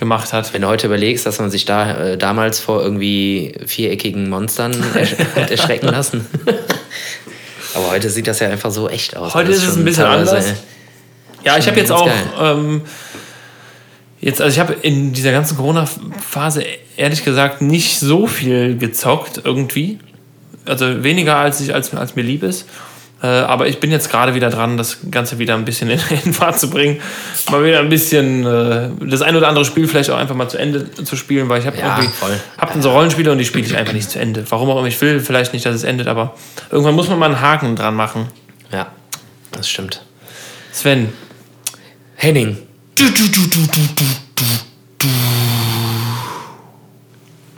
[0.00, 0.52] gemacht hat.
[0.52, 5.14] Wenn du heute überlegst, dass man sich da äh, damals vor irgendwie viereckigen Monstern ersch
[5.36, 6.26] hat erschrecken lassen.
[7.74, 9.34] Aber heute sieht das ja einfach so echt aus.
[9.34, 10.52] Heute ist es ein bisschen anders.
[11.44, 12.08] Ja, ich habe jetzt auch.
[12.40, 12.82] Ähm,
[14.20, 16.64] jetzt, also ich habe in dieser ganzen Corona-Phase
[16.96, 19.98] ehrlich gesagt nicht so viel gezockt irgendwie.
[20.66, 22.66] Also weniger als, ich, als, als mir lieb ist.
[23.22, 26.32] Äh, aber ich bin jetzt gerade wieder dran, das Ganze wieder ein bisschen in, in
[26.32, 27.00] Fahrt zu bringen.
[27.50, 30.58] Mal wieder ein bisschen äh, das ein oder andere Spiel vielleicht auch einfach mal zu
[30.58, 32.40] Ende zu spielen, weil ich habe Ja, irgendwie voll.
[32.58, 34.44] hab dann so Rollenspiele und die spiele ich einfach nicht zu Ende.
[34.48, 36.34] Warum auch immer ich will, vielleicht nicht, dass es endet, aber
[36.70, 38.26] irgendwann muss man mal einen Haken dran machen.
[38.72, 38.88] Ja,
[39.52, 40.02] das stimmt.
[40.72, 41.12] Sven,
[42.16, 42.56] Henning.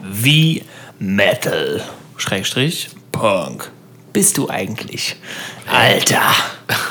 [0.03, 0.63] Wie
[0.99, 1.83] Metal,
[2.17, 3.71] Schrägstrich, Punk,
[4.13, 5.17] bist du eigentlich?
[5.71, 6.21] Alter.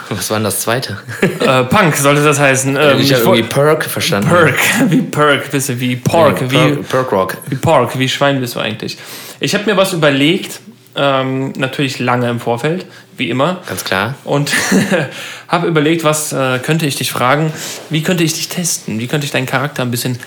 [0.10, 0.98] Was war denn das zweite?
[1.40, 2.76] äh, Punk sollte das heißen.
[2.76, 4.30] Ähm, ich ich habe irgendwie Perk verstanden.
[4.30, 4.56] Perk,
[4.90, 7.38] wie Perk, bist du, wie Pork, Nee, wie, Perk, Rock.
[7.48, 8.98] wie Pork, wie Schwein bist du eigentlich?
[9.40, 10.60] Ich habe mir was überlegt,
[10.96, 12.86] ähm, natürlich lange im Vorfeld,
[13.18, 13.62] wie immer.
[13.68, 14.16] Ganz klar.
[14.26, 14.52] Und
[15.48, 17.52] habe überlegt, was äh, könnte ich dich fragen?
[17.90, 19.00] Wie könnte ich dich testen?
[19.00, 20.20] Wie könnte ich deinen Charakter ein bisschen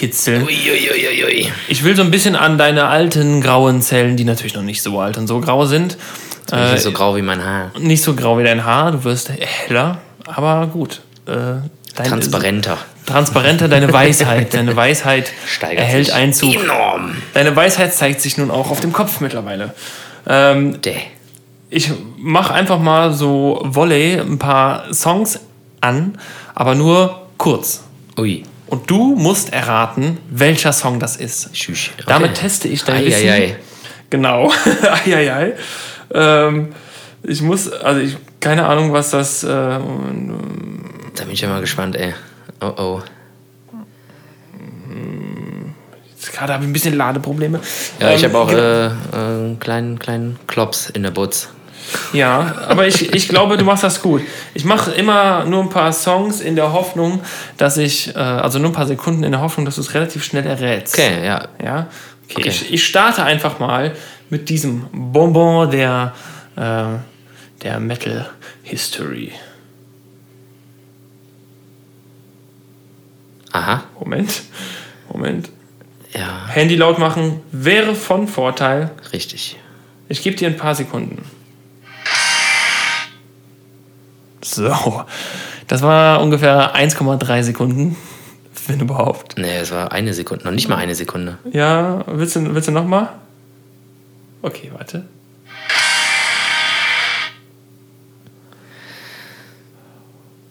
[0.00, 0.42] herauskitzeln?
[0.44, 1.50] Uiuiuiui.
[1.68, 4.98] Ich will so ein bisschen an deine alten grauen Zellen, die natürlich noch nicht so
[5.00, 5.96] alt und so grau sind.
[6.52, 7.70] Äh, Nicht so grau wie mein Haar.
[7.78, 11.00] nicht so grau wie dein Haar, du wirst heller, aber gut.
[11.26, 11.60] Äh,
[11.94, 12.76] Transparenter.
[13.06, 14.52] Transparenter, deine Weisheit.
[14.54, 16.54] Deine Weisheit Steigert erhält Einzug.
[16.54, 17.14] Enorm.
[17.34, 19.74] Deine Weisheit zeigt sich nun auch auf dem Kopf mittlerweile.
[20.26, 20.96] Ähm, Däh.
[21.70, 25.38] ich mache einfach mal so Volley ein paar Songs
[25.80, 26.18] an,
[26.54, 27.84] aber nur kurz.
[28.18, 28.42] Ui.
[28.70, 31.52] Und du musst erraten, welcher Song das ist.
[31.52, 31.90] Tschüss.
[31.94, 32.04] Okay.
[32.06, 33.28] Damit teste ich dein Wissen.
[33.28, 33.56] Eieiei.
[34.10, 34.50] Genau.
[35.06, 35.54] Eieiei.
[36.14, 36.68] Ähm,
[37.22, 39.42] ich muss, also ich, keine Ahnung, was das.
[39.44, 42.14] Äh, Da bin ich ja mal gespannt, ey.
[42.60, 43.02] Oh oh.
[46.12, 47.60] jetzt gerade habe ich ein bisschen Ladeprobleme.
[48.00, 51.48] Ja, ich Ähm, habe auch ge- äh, äh, einen kleinen, kleinen Klops in der Butz.
[52.12, 54.22] Ja, aber ich, ich glaube, du machst das gut.
[54.54, 57.20] Ich mache immer nur ein paar Songs in der Hoffnung,
[57.56, 60.24] dass ich, äh, also nur ein paar Sekunden in der Hoffnung, dass du es relativ
[60.24, 60.94] schnell errätst.
[60.94, 61.48] Okay, ja.
[61.62, 61.86] Ja,
[62.28, 62.40] okay.
[62.40, 62.48] Okay.
[62.48, 63.94] Ich, ich starte einfach mal
[64.28, 66.14] mit diesem Bonbon der,
[66.56, 66.84] äh,
[67.62, 68.30] der Metal
[68.62, 69.32] History.
[73.52, 73.82] Aha.
[73.98, 74.42] Moment,
[75.12, 75.50] Moment.
[76.12, 78.90] Ja, Handy laut machen wäre von Vorteil.
[79.12, 79.56] richtig.
[80.08, 81.24] Ich gebe dir ein paar Sekunden.
[84.42, 85.04] So,
[85.68, 87.96] das war ungefähr 1,3 Sekunden,
[88.66, 89.36] wenn überhaupt.
[89.38, 91.38] Nee, es war eine Sekunde, noch nicht mal eine Sekunde.
[91.52, 93.08] Ja, willst du, willst du nochmal?
[94.42, 95.04] Okay, warte.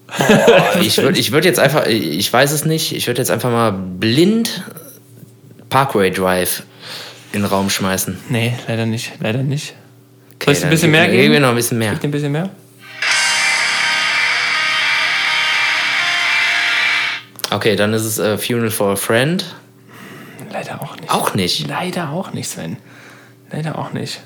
[0.81, 3.71] Ich würde ich würd jetzt einfach, ich weiß es nicht, ich würde jetzt einfach mal
[3.71, 4.63] blind
[5.69, 6.63] Parkway Drive
[7.31, 8.17] in den Raum schmeißen.
[8.29, 9.75] Nee, leider nicht, leider nicht.
[10.35, 11.33] Okay, Soll ich ein bisschen mehr Gib geben?
[11.33, 11.93] mir noch ein bisschen mehr.
[11.95, 12.49] Dir ein bisschen mehr?
[17.51, 19.43] Okay, dann ist es äh, Funeral for a Friend.
[20.51, 21.09] Leider auch nicht.
[21.11, 21.67] Auch nicht.
[21.67, 22.77] Leider auch nicht, Sven.
[23.51, 24.21] Leider auch nicht.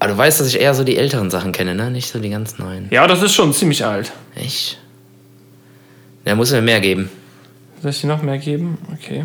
[0.00, 1.90] Aber du weißt, dass ich eher so die älteren Sachen kenne, ne?
[1.90, 2.88] Nicht so die ganz neuen.
[2.90, 4.12] Ja, das ist schon ziemlich alt.
[4.34, 4.78] Echt?
[6.24, 7.10] Da muss mir mehr geben.
[7.82, 8.78] Soll ich dir noch mehr geben?
[8.94, 9.24] Okay.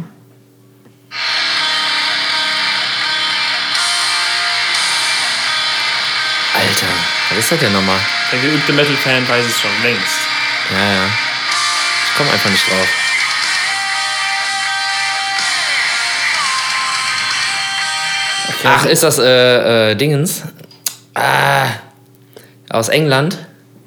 [6.56, 6.88] Alter,
[7.30, 8.00] was ist das denn nochmal?
[8.32, 10.20] Der geübte Metal-Fan weiß es schon längst.
[10.72, 11.10] Ja, ja.
[12.14, 12.88] Ich komme einfach nicht drauf.
[18.50, 18.68] Okay.
[18.68, 20.44] Ach, ist das äh, äh, Dingens?
[21.16, 21.70] Ah,
[22.70, 23.40] aus England?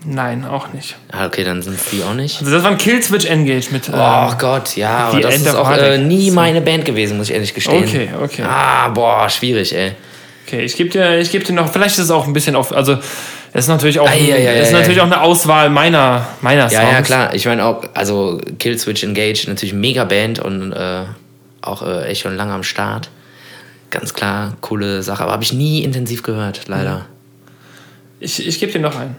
[0.05, 0.97] Nein, auch nicht.
[1.13, 2.41] Ah, okay, dann sind es die auch nicht.
[2.41, 3.89] Also das war ein Killswitch Engage mit.
[3.93, 7.29] Oh ähm, Gott, ja, aber das End ist auch äh, nie meine Band gewesen, muss
[7.29, 7.85] ich ehrlich gestehen.
[7.85, 8.43] Okay, okay.
[8.43, 9.93] Ah, boah, schwierig, ey.
[10.45, 12.73] Okay, ich gebe dir, ich geb dir noch, vielleicht ist es auch ein bisschen auf,
[12.75, 12.99] also
[13.57, 15.03] es ist natürlich auch, Ah, ja, ja, ist ja, natürlich ja.
[15.03, 16.93] auch eine Auswahl meiner, meiner Ja, Songs.
[16.93, 17.35] ja, klar.
[17.35, 21.05] Ich meine auch, also Killswitch Engage, natürlich mega Band und äh,
[21.63, 23.09] auch äh, echt schon lange am Start.
[23.91, 25.23] Ganz klar, coole Sache.
[25.23, 27.07] Aber habe ich nie intensiv gehört, leider.
[28.21, 29.17] Ich, ich gebe dir noch einen.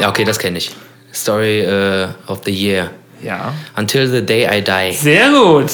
[0.00, 0.70] Ja, okay, das kenne ich.
[1.12, 2.90] Story äh, of the Year.
[3.22, 3.52] Ja.
[3.76, 4.96] Until the Day I Die.
[4.96, 5.70] Sehr gut.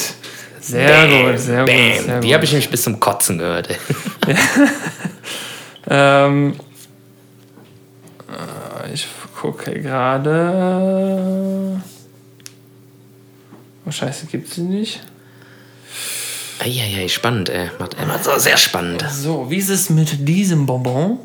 [0.68, 1.66] Sehr gut, sehr gut.
[1.66, 2.04] Bam.
[2.04, 2.34] Sehr Die gut.
[2.34, 3.70] habe ich nämlich bis zum Kotzen gehört.
[3.70, 3.76] Ey.
[5.90, 6.54] Ähm,
[8.28, 9.06] äh, ich
[9.40, 11.80] gucke gerade.
[13.86, 15.00] Oh, Scheiße, gibt's sie nicht?
[16.60, 17.70] Eieiei, spannend, ey.
[17.78, 19.02] Macht immer so sehr spannend.
[19.10, 21.18] So, wie ist es mit diesem Bonbon?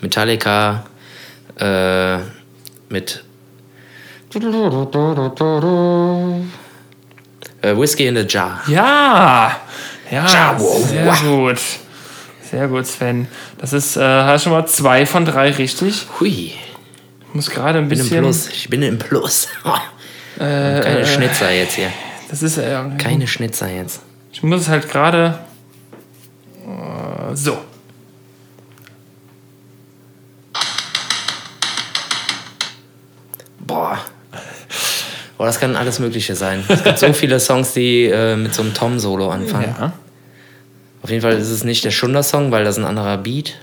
[0.00, 0.84] Metallica
[1.58, 2.18] äh,
[2.88, 3.24] mit
[7.62, 8.60] äh, Whiskey in the Jar.
[8.66, 9.56] Ja!
[10.10, 11.60] Ja, Ja, wow, sehr gut.
[12.50, 13.28] Sehr gut, Sven.
[13.58, 16.06] Das ist, äh, hast schon mal zwei von drei richtig.
[16.18, 16.52] Hui,
[17.28, 18.22] Ich muss gerade ein ich bin im bisschen.
[18.22, 18.48] Plus.
[18.48, 19.48] Ich bin im Plus.
[20.38, 21.92] Äh, Keine äh, Schnitzer jetzt hier.
[22.30, 22.56] Das ist.
[22.56, 24.00] Äh, Keine Schnitzer jetzt.
[24.32, 25.38] Ich muss es halt gerade.
[26.64, 27.58] Äh, so.
[35.40, 36.62] Boah, das kann alles Mögliche sein.
[36.68, 39.74] Es gibt so viele Songs, die äh, mit so einem Tom-Solo anfangen.
[39.78, 39.94] Ja.
[41.02, 43.54] Auf jeden Fall ist es nicht der Schunder-Song, weil das ein anderer Beat.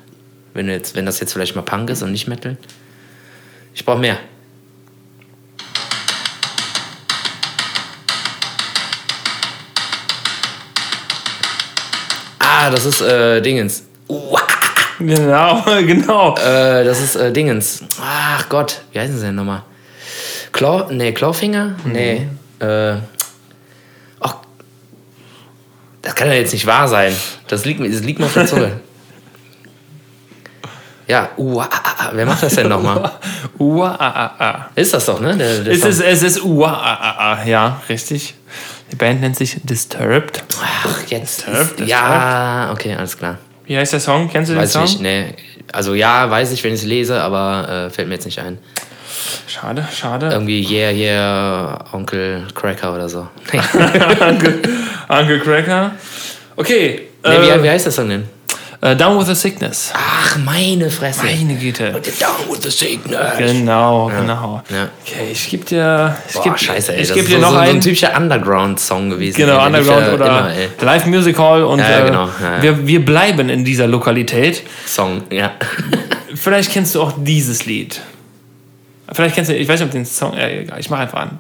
[0.56, 2.58] Wenn, jetzt, wenn das jetzt vielleicht mal Punk ist und nicht Metal.
[3.76, 4.18] Ich brauche mehr.
[12.40, 13.84] Ah, das ist äh, Dingens.
[14.08, 14.42] Uah,
[14.98, 16.36] Genau, genau.
[16.38, 17.84] äh, das ist äh, Dingens.
[18.02, 19.62] Ach Gott, wie heißen sie denn nochmal?
[20.58, 21.76] Claw, nee, Clawfinger?
[21.86, 22.28] Nee.
[22.60, 22.96] Äh,
[24.20, 24.36] ach,
[26.02, 27.14] das kann ja jetzt nicht wahr sein.
[27.48, 28.80] Das liegt, mir- das liegt mir auf der Zunge.
[31.08, 31.70] Ja, uah,
[32.12, 33.10] wer macht das denn nochmal?
[33.60, 34.70] Ua, a, a, a.
[34.76, 35.38] Ist das doch, ne?
[35.38, 37.44] Der, der Es ist, es ist Ua, a, a, a.
[37.46, 38.36] Ja, richtig.
[38.92, 40.44] Die Band nennt sich Disturbed.
[40.62, 41.48] Ach, jetzt.
[41.48, 43.38] Disturbed, Ist, ja, okay, alles klar.
[43.66, 44.30] Wie heißt der Song?
[44.30, 44.84] Kennst du den Weiß Song?
[44.84, 45.34] ich nicht, nee.
[45.72, 48.58] Also ja, weiß ich, wenn ich es lese, aber äh, fällt mir jetzt nicht ein.
[49.48, 50.30] Schade, schade.
[50.32, 53.28] Irgendwie Yeah, Yeah, Onkel Cracker oder so.
[54.20, 54.60] Uncle,
[55.08, 55.92] Uncle Cracker.
[56.56, 57.08] Okay.
[57.24, 58.28] nee, äh, wie, wie heißt das Song denn?
[58.80, 59.92] Äh, Down with the Sickness.
[59.96, 61.26] Ach, meine Fresse.
[61.26, 61.92] Meine Güte.
[61.92, 62.02] Down
[62.48, 63.38] with the sickness.
[63.38, 64.62] Genau, genau.
[64.70, 64.90] Ja.
[65.04, 67.02] Okay, ich gebe dir, ich Boah, geb, scheiße, ey.
[67.02, 67.82] ich gebe dir so, noch so, so ein einen.
[67.82, 69.38] typischer Underground-Song gewesen.
[69.38, 70.52] Genau, Underground ja oder Immer.
[70.82, 72.62] Live Music Hall und Ja, äh, genau, ja, ja.
[72.62, 74.62] Wir, wir bleiben in dieser Lokalität.
[74.86, 75.54] Song, ja.
[76.36, 78.00] Vielleicht kennst du auch dieses Lied.
[79.12, 81.40] Vielleicht kennst du, ich weiß nicht, ob den Song, äh, egal, ich mache einfach an.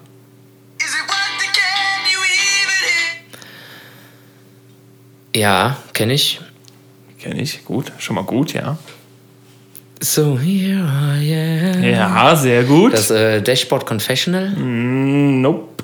[5.35, 6.39] Ja, kenne ich.
[7.19, 8.77] Kenne ich, gut, schon mal gut, ja.
[9.99, 10.87] So here
[11.19, 11.83] I am.
[11.83, 12.93] Ja, sehr gut.
[12.93, 15.83] Das äh, Dashboard Confessional, Mm, nope.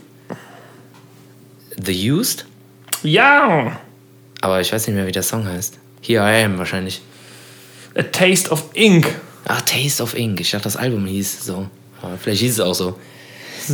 [1.83, 2.45] The Used.
[3.01, 3.79] Ja,
[4.41, 5.77] Aber ich weiß nicht mehr, wie der Song heißt.
[6.01, 7.01] Here I am wahrscheinlich.
[7.95, 9.07] A Taste of Ink.
[9.45, 10.39] Ach, Taste of Ink.
[10.39, 11.67] Ich dachte, das Album hieß so.
[12.01, 12.99] Aber vielleicht hieß es auch so.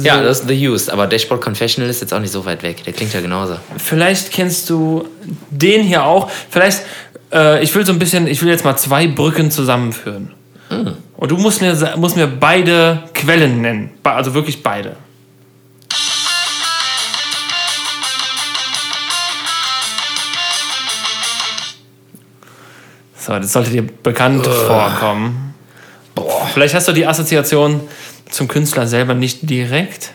[0.04, 0.90] Ja, das ist The Used.
[0.90, 2.84] Aber Dashboard Confessional ist jetzt auch nicht so weit weg.
[2.84, 3.58] Der klingt ja genauso.
[3.78, 5.08] Vielleicht kennst du
[5.50, 6.30] den hier auch.
[6.50, 6.84] Vielleicht,
[7.34, 10.34] äh, ich will so ein bisschen, ich will jetzt mal zwei Brücken zusammenführen.
[11.18, 13.90] Und du musst mir, musst mir beide Quellen nennen.
[14.04, 14.96] Also wirklich beide.
[23.18, 25.54] So, das sollte dir bekannt vorkommen.
[26.60, 27.80] Vielleicht hast du die Assoziation
[28.30, 30.12] zum Künstler selber nicht direkt.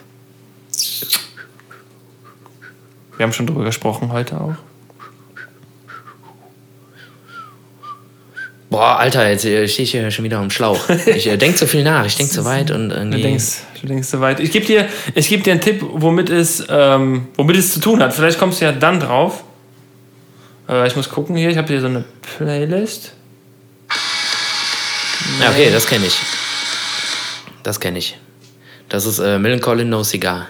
[3.17, 4.53] Wir haben schon drüber gesprochen heute auch.
[8.69, 10.87] Boah, Alter, jetzt äh, stehe ich hier schon wieder am Schlauch.
[11.07, 13.23] Ich äh, denke zu viel nach, ich denke zu weit und Du irgendwie.
[13.23, 14.39] denkst, du denkst so weit.
[14.39, 18.03] Ich gebe dir, ich geb dir einen Tipp, womit es, ähm, womit es zu tun
[18.03, 18.13] hat.
[18.13, 19.45] Vielleicht kommst du ja dann drauf.
[20.69, 21.49] Äh, ich muss gucken hier.
[21.49, 22.05] Ich habe hier so eine
[22.37, 23.15] Playlist.
[25.41, 26.17] Ja, okay, das kenne ich.
[27.63, 28.19] Das kenne ich.
[28.89, 30.49] Das ist äh, Melancholy No Cigar.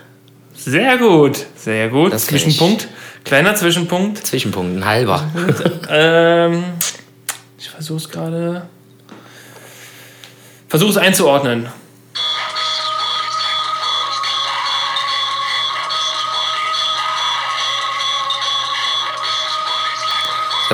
[0.54, 2.12] Sehr gut, sehr gut.
[2.12, 2.26] Das.
[2.26, 2.88] Zwischenpunkt.
[3.24, 4.26] Kleiner Zwischenpunkt.
[4.26, 5.30] Zwischenpunkt, ein halber.
[5.88, 6.64] Ähm,
[7.58, 8.66] ich versuche es gerade.
[10.68, 11.68] Versuche es einzuordnen.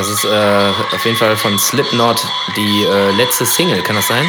[0.01, 2.27] Das ist äh, auf jeden Fall von Slipknot
[2.57, 4.25] die äh, letzte Single, kann das sein?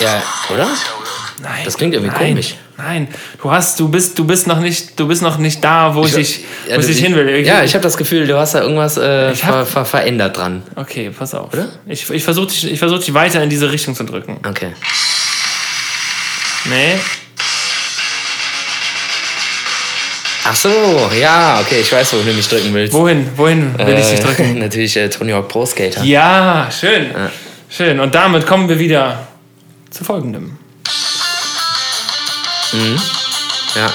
[0.00, 0.68] Ja, oder?
[1.40, 1.62] Nein.
[1.64, 2.56] Das klingt irgendwie nein, komisch.
[2.76, 3.08] Nein,
[3.40, 6.12] du hast, du bist, du bist noch nicht, du bist noch nicht da, wo ich,
[6.12, 7.38] dich, ja, wo ich dich hin will.
[7.38, 10.62] Ja, ich habe das Gefühl, du hast da irgendwas äh, Ich ver ver verändert dran.
[10.76, 11.52] Okay, pass auf.
[11.86, 14.40] Ich, ich versuche dich, ich versuch dich weiter in diese Richtung zu drücken.
[14.46, 14.74] Okay.
[16.66, 16.98] Nee.
[20.50, 22.94] Ach so, ja, okay, ich weiß, wo du mich drücken willst.
[22.94, 24.58] Wohin, wohin will ich dich Äh, drücken?
[24.60, 26.02] Natürlich äh, Tony Hawk Pro Skater.
[26.02, 27.14] Ja, schön.
[27.68, 28.00] Schön.
[28.00, 29.28] Und damit kommen wir wieder
[29.90, 30.56] zu folgendem.
[33.74, 33.92] Ja.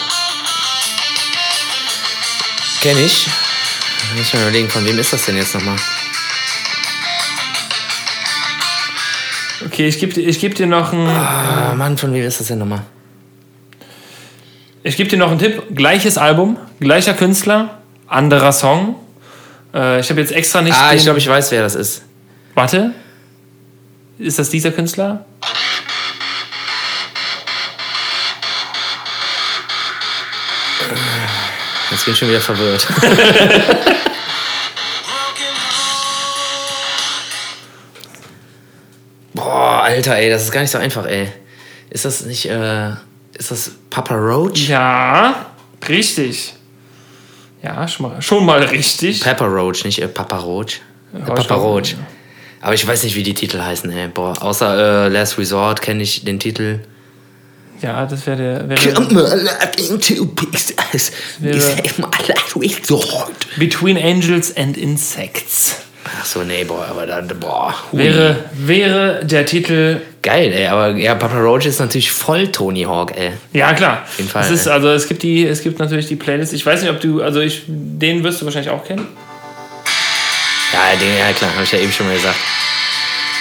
[2.81, 3.25] Kenn ich.
[3.25, 5.77] Da muss ich mal überlegen, von wem ist das denn jetzt nochmal?
[9.65, 12.47] Okay, ich gebe dir, ich geb dir noch einen, Ah, Mann, von wem ist das
[12.47, 12.81] denn nochmal?
[14.83, 15.63] Ich geb dir noch einen Tipp.
[15.73, 18.95] Gleiches Album, gleicher Künstler, anderer Song.
[19.73, 20.75] Äh, ich habe jetzt extra nicht.
[20.77, 22.03] Ah, ich glaube, ich weiß, wer das ist.
[22.53, 22.93] Warte.
[24.19, 25.25] Ist das dieser Künstler?
[31.91, 32.87] Jetzt bin ich schon wieder verwirrt.
[39.33, 41.31] Boah, Alter, ey, das ist gar nicht so einfach, ey.
[41.89, 42.91] Ist das nicht, äh,
[43.33, 44.67] ist das Papa Roach?
[44.67, 45.47] Ja,
[45.87, 46.53] richtig.
[47.61, 49.21] Ja, schon mal, schon mal richtig.
[49.21, 50.81] Pepper Roach, nicht äh, Papa Roach.
[51.13, 51.95] Äh, Papa Roach.
[52.61, 54.07] Aber ich weiß nicht, wie die Titel heißen, ey.
[54.07, 56.79] Boah, außer äh, Last Resort kenne ich den Titel.
[57.81, 58.69] Ja, das wäre der.
[58.69, 61.11] Wär Come der alive in two pieces.
[62.85, 63.57] Sword.
[63.57, 65.75] Between Angels and Insects.
[66.05, 67.73] Ach so, nee, boah, aber dann, boah.
[67.91, 67.99] hui.
[67.99, 70.01] Wäre, wäre der Titel.
[70.23, 73.33] Geil, ey, aber ja, Papa Roach ist natürlich voll Tony Hawk, ey.
[73.51, 74.03] Ja, klar.
[74.07, 76.53] Auf jeden Fall, Es ist, also es gibt die, es gibt natürlich die Playlist.
[76.53, 79.05] Ich weiß nicht, ob du, also ich, den wirst du wahrscheinlich auch kennen.
[80.71, 82.37] Ja, den, ja klar, habe ich ja eben schon mal gesagt.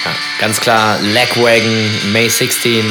[0.03, 0.11] Ja,
[0.41, 2.83] ganz klar, Lagwagon, May 16,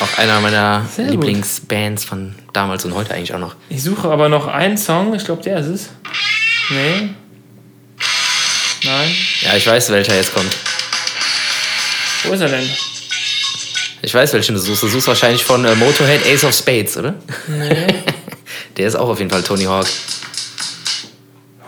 [0.00, 1.12] auch einer meiner Sehr gut.
[1.12, 3.54] Lieblingsbands von damals und heute eigentlich auch noch.
[3.68, 5.14] Ich suche aber noch einen Song.
[5.14, 5.88] Ich glaube, der ist es.
[6.70, 7.10] Nee.
[8.82, 9.14] Nein.
[9.42, 10.56] Ja, ich weiß, welcher jetzt kommt.
[12.24, 12.68] Wo ist er denn?
[14.02, 14.82] Ich weiß, welchen du suchst.
[14.82, 17.14] Du suchst wahrscheinlich von äh, Motorhead Ace of Spades, oder?
[17.48, 17.86] Nee.
[18.76, 19.86] Der ist auch auf jeden Fall Tony Hawk.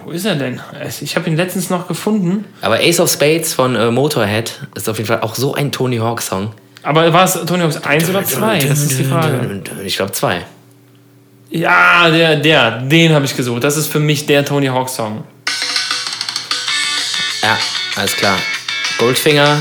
[0.05, 0.61] Wo ist er denn?
[1.01, 2.45] Ich habe ihn letztens noch gefunden.
[2.62, 5.99] Aber Ace of Spades von äh, Motorhead ist auf jeden Fall auch so ein Tony
[5.99, 6.53] Hawk-Song.
[6.83, 8.59] Aber war es Tony Hawk's 1 oder 2?
[8.61, 9.62] Das ist die Frage.
[9.85, 10.47] Ich glaube zwei.
[11.51, 13.64] Ja, der, der, den habe ich gesucht.
[13.64, 15.24] Das ist für mich der Tony Hawk Song.
[17.43, 17.59] Ja,
[17.97, 18.39] alles klar.
[18.99, 19.59] Goldfinger.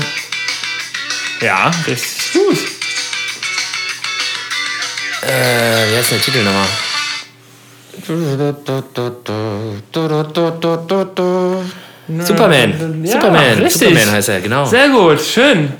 [1.40, 2.58] Ja, richtig gut.
[5.22, 6.66] Äh, wie heißt denn der Titel nochmal?
[12.18, 13.02] Superman.
[13.04, 13.58] Ja, Superman.
[13.62, 13.88] richtig.
[13.88, 14.64] Superman heißt er, genau.
[14.64, 15.72] Sehr gut, schön.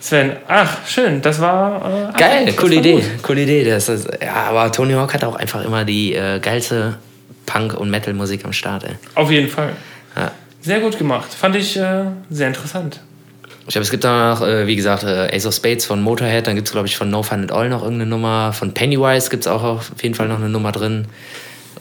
[0.00, 2.10] Sven, ach, schön, das war.
[2.14, 2.92] Äh, Geil, das coole war Idee.
[2.94, 3.22] gut.
[3.22, 3.64] Coole Idee.
[3.64, 6.98] Das ist, ja, aber Tony Hawk hat auch einfach immer die äh, geilste
[7.46, 8.96] Punk- und Metal-Musik am Start, ey.
[9.14, 9.70] Auf jeden Fall.
[10.16, 10.32] Ja.
[10.60, 11.32] Sehr gut gemacht.
[11.32, 13.00] Fand ich äh, sehr interessant.
[13.66, 16.46] Ich glaube, es gibt da noch, äh, wie gesagt, äh, Ace of Spades von Motorhead.
[16.46, 18.52] Dann gibt es, glaube ich, von No Fun at All noch irgendeine Nummer.
[18.52, 21.06] Von Pennywise gibt es auch auf jeden Fall noch eine Nummer drin.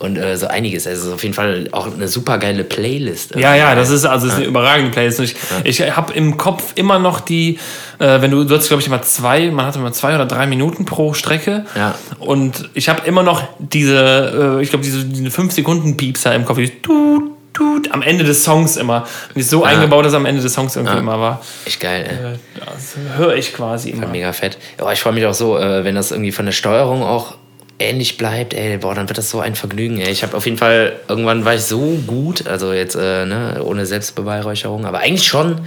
[0.01, 0.87] Und äh, so einiges.
[0.87, 3.35] Also es ist auf jeden Fall auch eine super geile Playlist.
[3.35, 5.19] Ja, ja, das ist also das ist eine überragende Playlist.
[5.19, 7.59] Ich, ich habe im Kopf immer noch die,
[7.99, 10.47] äh, wenn du, du hast glaube ich immer zwei, man hatte immer zwei oder drei
[10.47, 11.65] Minuten pro Strecke.
[11.75, 11.93] Ja.
[12.17, 16.45] Und ich habe immer noch diese, äh, ich glaube diese, diese fünf Sekunden Piepser im
[16.45, 19.01] Kopf, die tut, tut, am Ende des Songs immer.
[19.29, 21.41] Und die ist so eingebaut, dass am Ende des Songs irgendwie immer war.
[21.65, 22.33] Echt geil, ey.
[22.33, 24.07] Äh, Das höre ich quasi immer.
[24.07, 24.57] Mega fett.
[24.79, 27.35] Ja, ich freue mich auch so, äh, wenn das irgendwie von der Steuerung auch
[27.79, 30.11] ähnlich bleibt, ey, boah, dann wird das so ein Vergnügen, ey.
[30.11, 33.85] Ich habe auf jeden Fall, irgendwann war ich so gut, also jetzt, äh, ne, ohne
[33.87, 35.61] Selbstbeweihräucherung, aber eigentlich schon,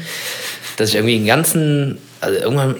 [0.76, 2.76] dass ich irgendwie den ganzen, also irgendwann,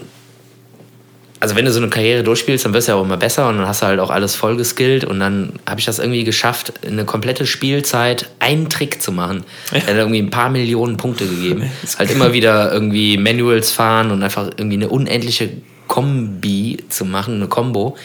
[1.45, 3.59] also wenn du so eine Karriere durchspielst, dann wirst du ja auch immer besser und
[3.59, 6.72] dann hast du halt auch alles voll geskillt und dann habe ich das irgendwie geschafft,
[6.80, 9.45] in eine komplette Spielzeit einen Trick zu machen.
[9.70, 11.70] Der hat irgendwie ein paar Millionen Punkte gegeben.
[11.99, 15.51] halt immer wieder irgendwie Manuals fahren und einfach irgendwie eine unendliche
[15.86, 17.99] Kombi zu machen, eine Combo.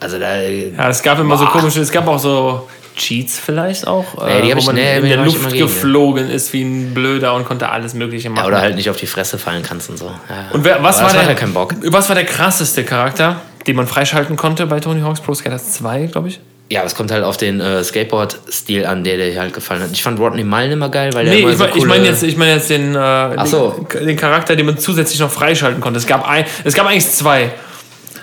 [0.00, 0.40] Also da.
[0.40, 2.66] Ja, es gab immer so komische, es gab auch so
[2.98, 6.28] Cheats vielleicht auch, Nee, die äh, hab wo ich- man nee, in der Luft geflogen
[6.30, 8.42] ist wie ein Blöder und konnte alles Mögliche machen.
[8.44, 10.06] Ja, oder halt nicht auf die Fresse fallen kannst und so.
[10.06, 10.50] Ja.
[10.52, 11.74] Und wer, was, war der, ja keinen Bock.
[11.86, 16.06] was war der krasseste Charakter, den man freischalten konnte bei Tony Hawk's Pro Skaters 2,
[16.06, 16.40] glaube ich?
[16.70, 19.88] Ja, es kommt halt auf den äh, Skateboard-Stil an, der dir halt gefallen hat.
[19.92, 21.88] Ich fand Rodney Mullen immer geil, weil der Nee, immer ich, so mein- ich coole...
[21.88, 23.86] meine jetzt, ich mein jetzt den, äh, so.
[23.94, 25.98] den, den Charakter, den man zusätzlich noch freischalten konnte.
[25.98, 27.52] Es gab, ein, es gab eigentlich zwei.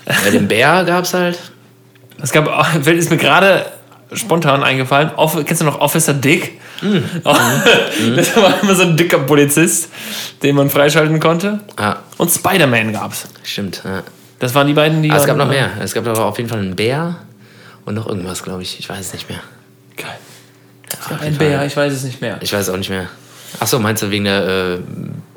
[0.08, 1.40] Ja, den Bär gab's halt.
[2.22, 2.48] Es gab,
[2.86, 3.66] ist mir gerade
[4.16, 5.12] spontan eingefallen.
[5.16, 6.60] Off, kennst du noch Officer Dick?
[6.82, 7.04] Mhm.
[8.16, 9.90] Das war immer so ein dicker Polizist,
[10.44, 11.60] den man freischalten konnte.
[11.80, 13.28] Ja, Und Spider-Man gab's.
[13.44, 13.82] stimmt.
[13.86, 14.04] Ja.
[14.40, 15.12] Das waren die beiden, die.
[15.12, 15.70] Ah, es gab noch mehr.
[15.82, 17.16] Es gab aber auf jeden Fall einen Bär
[17.86, 18.80] und noch irgendwas, glaube ich.
[18.80, 19.40] Ich weiß es nicht mehr.
[19.96, 20.18] Geil.
[20.92, 22.38] Es gab einen Bär, ich weiß es nicht mehr.
[22.42, 23.08] Ich weiß es auch nicht mehr.
[23.60, 24.78] Ach so, meinst du wegen der äh,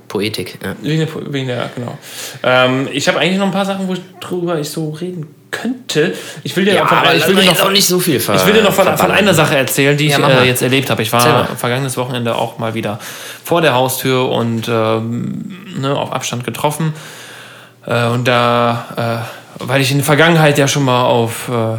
[0.09, 0.59] Poetik?
[0.63, 0.75] Ja.
[0.83, 1.97] Wegen der, wegen der genau.
[2.43, 6.15] Ähm, ich habe eigentlich noch ein paar Sachen, wo ich drüber ich so reden könnte.
[6.45, 8.47] Ich will dir Ja, aber ich will dir noch auch nicht so viel ver Ich
[8.47, 10.31] will dir noch von, von einer Sache erzählen, die ich Ja, mal.
[10.43, 11.03] äh, jetzt erlebt habe.
[11.03, 12.99] Ich war vergangenes Wochenende auch mal wieder
[13.45, 16.93] vor der Haustür und ähm, ne, auf Abstand getroffen.
[17.87, 19.25] Äh, und da,
[19.61, 21.79] äh, weil ich in der Vergangenheit ja schon mal auf äh,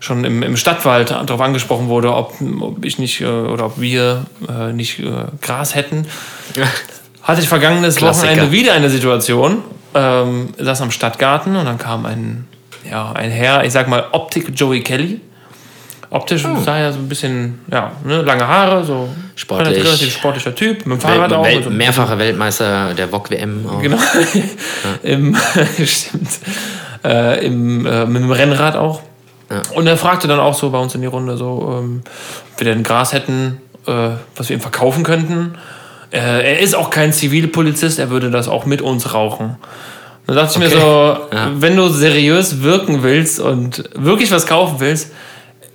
[0.00, 4.26] schon im, im Stadtwald darauf angesprochen wurde, ob, ob ich nicht äh, oder ob wir
[4.48, 5.02] äh, nicht
[5.40, 6.06] Gras hätten,
[7.22, 8.32] hatte ich vergangenes Klassiker.
[8.32, 9.62] Wochenende wieder eine Situation.
[9.94, 12.46] Ähm, saß am Stadtgarten und dann kam ein,
[12.90, 15.20] ja, ein Herr, ich sag mal Optik Joey Kelly.
[16.10, 16.56] Optisch Oh.
[16.64, 19.84] sah er so ein bisschen, ja, ne, lange Haare, so Sportlich.
[19.84, 21.44] relativ, sportlicher Typ, mit dem Fahrrad Welt, auch.
[21.44, 23.66] Welt, so- mehrfacher Weltmeister der VOG-WM.
[23.68, 23.82] auch.
[23.82, 23.98] Genau.
[25.02, 25.36] Im,
[25.84, 26.28] stimmt.
[27.04, 29.02] Äh, im, äh, mit dem Rennrad auch.
[29.74, 32.02] Und er fragte dann auch so bei uns in die Runde, so, ähm,
[32.54, 35.54] ob wir denn Gras hätten, äh, was wir ihm verkaufen könnten.
[36.10, 36.18] Äh,
[36.54, 39.56] er ist auch kein Zivilpolizist, er würde das auch mit uns rauchen.
[40.28, 40.78] Da dachte ich mir Okay.
[41.30, 41.50] so, Ja.
[41.54, 45.10] wenn du seriös wirken willst und wirklich was kaufen willst,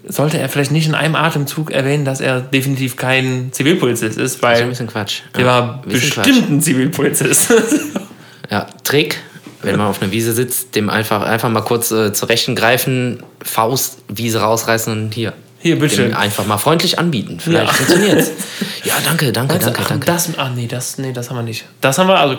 [0.08, 4.32] sollte er vielleicht nicht in einem Atemzug erwähnen, dass er definitiv kein Zivilpolizist ist, Das
[4.36, 5.22] ist weil ein bisschen Quatsch.
[5.36, 7.52] der war bisschen bestimmt ein Zivilpolizist.
[8.52, 9.20] Ja, Trick,
[9.64, 13.24] wenn man auf einer Wiese sitzt, dem einfach, einfach mal kurz äh, zur Rechten greifen,
[13.42, 15.34] Faust, Wiese rausreißen und hier.
[15.64, 16.14] Hier, bitteschön.
[16.14, 17.40] Einfach mal freundlich anbieten.
[17.40, 17.74] Vielleicht Ja.
[17.74, 18.32] funktioniert's.
[18.86, 20.06] Ja, danke, danke, du, danke, ach, danke.
[20.06, 21.64] Das, ach nee, das, nee, das haben wir nicht.
[21.80, 22.36] Das haben wir, also,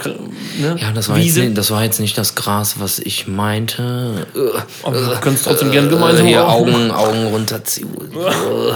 [0.59, 0.77] ne?
[0.79, 1.51] Ja, das war, jetzt, Wiese.
[1.53, 4.27] das war jetzt nicht das Gras, was ich meinte.
[4.37, 4.39] Äh,
[4.87, 6.47] Aber wir können es trotzdem gerne gemeinsam äh, hier.
[6.47, 7.89] Augen, Augen runterziehen.
[8.15, 8.75] Äh,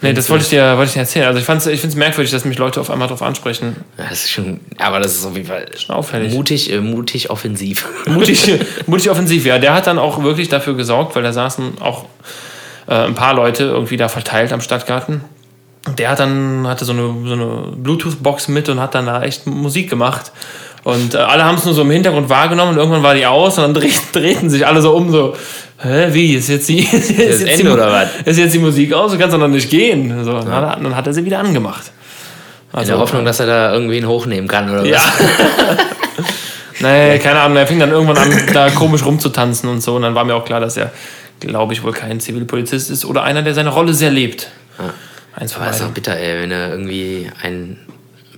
[0.00, 1.26] Nee, das wollte ich dir, wollte ich dir erzählen.
[1.26, 3.76] Also ich, fand's- ich finde es merkwürdig, dass mich Leute auf einmal darauf ansprechen.
[3.96, 6.34] Ja, das ist schon, aber das ist auf jeden Fall auffällig.
[6.34, 7.86] mutig, äh, mutig offensiv.
[8.06, 8.52] Mutig,
[8.86, 9.58] mutig offensiv, ja.
[9.58, 12.04] Der hat dann auch wirklich dafür gesorgt, weil da saßen auch
[12.88, 15.22] äh, ein paar Leute irgendwie da verteilt am Stadtgarten.
[15.86, 19.22] Und der hat dann, hatte so eine, so eine Bluetooth-Box mit und hat dann da
[19.22, 20.32] echt Musik gemacht.
[20.82, 23.58] Und äh, alle haben es nur so im Hintergrund wahrgenommen und irgendwann war die aus
[23.58, 25.34] und dann dreh, drehten sich alle so um, so,
[25.82, 28.08] hä, wie, ist jetzt die, ist jetzt Ende die, oder was?
[28.24, 30.24] Ist jetzt die Musik aus, du kannst doch noch nicht gehen.
[30.24, 31.90] So, dann, hat er, dann hat er sie wieder angemacht.
[32.78, 34.96] In der Hoffnung, dass er da irgendwen hochnehmen kann oder Ja.
[34.96, 35.76] was.
[36.80, 39.94] nee, keine Ahnung, er fing dann irgendwann an, da komisch rumzutanzen und so.
[39.94, 40.90] Und dann war mir auch klar, dass er
[41.46, 44.48] glaube ich, wohl kein Zivilpolizist ist oder einer, der seine Rolle sehr lebt.
[45.34, 45.94] Eins von ist doch beiden.
[45.94, 47.78] bitter, ey, wenn du irgendwie einen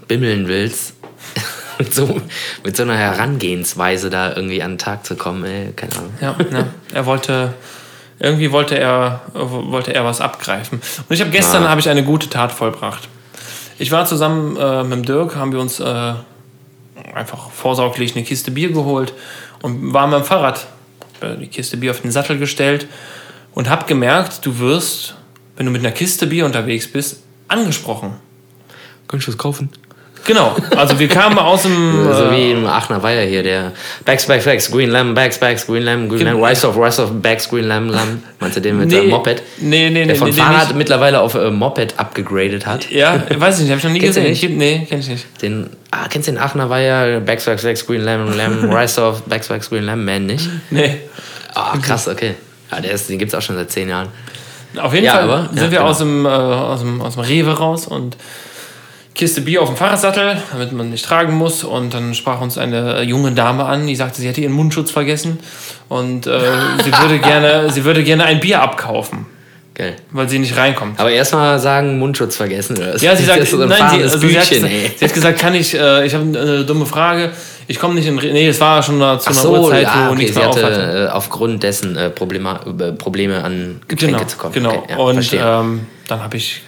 [0.08, 0.94] bimmeln willst,
[1.78, 2.20] mit so,
[2.64, 6.14] mit so einer Herangehensweise da irgendwie an den Tag zu kommen, ey, keine Ahnung.
[6.20, 6.66] Ja, ja.
[6.92, 7.52] Er wollte,
[8.18, 10.80] irgendwie wollte er, wollte er was abgreifen.
[11.08, 11.68] Und ich habe gestern Ah.
[11.68, 13.08] habe ich eine gute Tat vollbracht.
[13.78, 16.12] Ich war zusammen äh, mit dem Dirk, haben wir uns äh,
[17.14, 19.12] einfach vorsorglich eine Kiste Bier geholt
[19.60, 20.66] und waren mit dem Fahrrad
[21.22, 22.86] die Kiste Bier auf den Sattel gestellt
[23.54, 25.16] und habe gemerkt, du wirst,
[25.56, 28.16] wenn du mit einer Kiste Bier unterwegs bist, angesprochen.
[29.08, 29.70] Kannst du das kaufen?
[30.26, 32.04] Genau, also wir kamen aus dem...
[32.12, 33.72] so äh, wie im Aachener Weiher hier, der
[34.04, 36.46] Bags, Bags, Bags, Green Lamb, Bags, Bags, Green Lamb, Green Lamb, Genau.
[36.46, 38.22] Rice of, Rice of, Bags, Green Lamb, Lamb.
[38.40, 39.42] Meinst du den mit Nee, seinem Moped?
[39.58, 40.76] nee, nee, Der nee, von nee, nee, Fahrrad nicht.
[40.76, 42.90] mittlerweile auf äh, Moped abgegradet hat.
[42.90, 44.30] Ja, weiß ich nicht, habe ich noch nie Kennst gesehen.
[44.30, 44.50] nicht?
[44.50, 45.42] Nee, kenn ich nicht.
[45.42, 49.22] Den, ah, kennst du den Aachener Weiher, Bags, Bags, Bags, Green Lamb, Lamb, Rice of,
[49.22, 50.48] Bags, Bags, Green Lamb, Man nicht?
[50.70, 50.96] Nee.
[51.54, 52.34] Ah, krass, okay.
[52.72, 54.08] Ja, der ist, den gibt's auch schon seit zehn Jahren.
[54.76, 55.84] Auf jeden Ja, Fall aber- sind ja, wir genau.
[55.84, 58.16] aus, dem, äh, aus, dem, aus dem Rewe raus und
[59.16, 61.64] Kiste Bier auf dem Fahrradsattel, damit man nicht tragen muss.
[61.64, 65.38] Und dann sprach uns eine junge Dame an, die sagte, sie hätte ihren Mundschutz vergessen
[65.88, 66.38] und äh,
[66.84, 69.24] sie, würde gerne, sie würde gerne ein Bier abkaufen,
[69.72, 69.96] Geil.
[70.10, 71.00] weil sie nicht reinkommt.
[71.00, 72.76] Aber erstmal sagen, Mundschutz vergessen.
[72.76, 72.94] Oder?
[72.98, 74.90] Ja, sie sagt, so ein nein, sie, also sie, hat Büchchen, gesagt, ey.
[74.98, 77.30] sie hat gesagt, kann ich, äh, ich habe eine dumme Frage,
[77.68, 80.18] ich komme nicht in, nee, es war schon zu einer so, Uhrzeit, ja, wo okay,
[80.18, 80.62] nichts sie mehr hatte.
[80.62, 84.52] hatte äh, aufgrund dessen äh, Probleme, äh, Probleme an Getränke Genau, zu kommen.
[84.52, 84.74] genau.
[84.74, 86.60] Okay, ja, und ähm, dann habe ich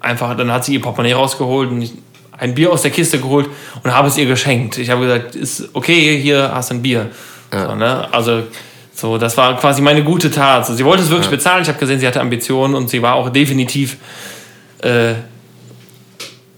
[0.00, 1.88] einfach, dann hat sie ihr Portemonnaie rausgeholt und
[2.38, 3.48] ein Bier aus der Kiste geholt
[3.82, 4.78] und habe es ihr geschenkt.
[4.78, 7.10] Ich habe gesagt, ist okay, hier hast du ein Bier.
[7.52, 8.08] So, ne?
[8.12, 8.44] Also
[8.94, 10.66] so, das war quasi meine gute Tat.
[10.66, 11.62] So, sie wollte es wirklich bezahlen.
[11.62, 13.96] Ich habe gesehen, sie hatte Ambitionen und sie war auch definitiv
[14.82, 15.14] äh,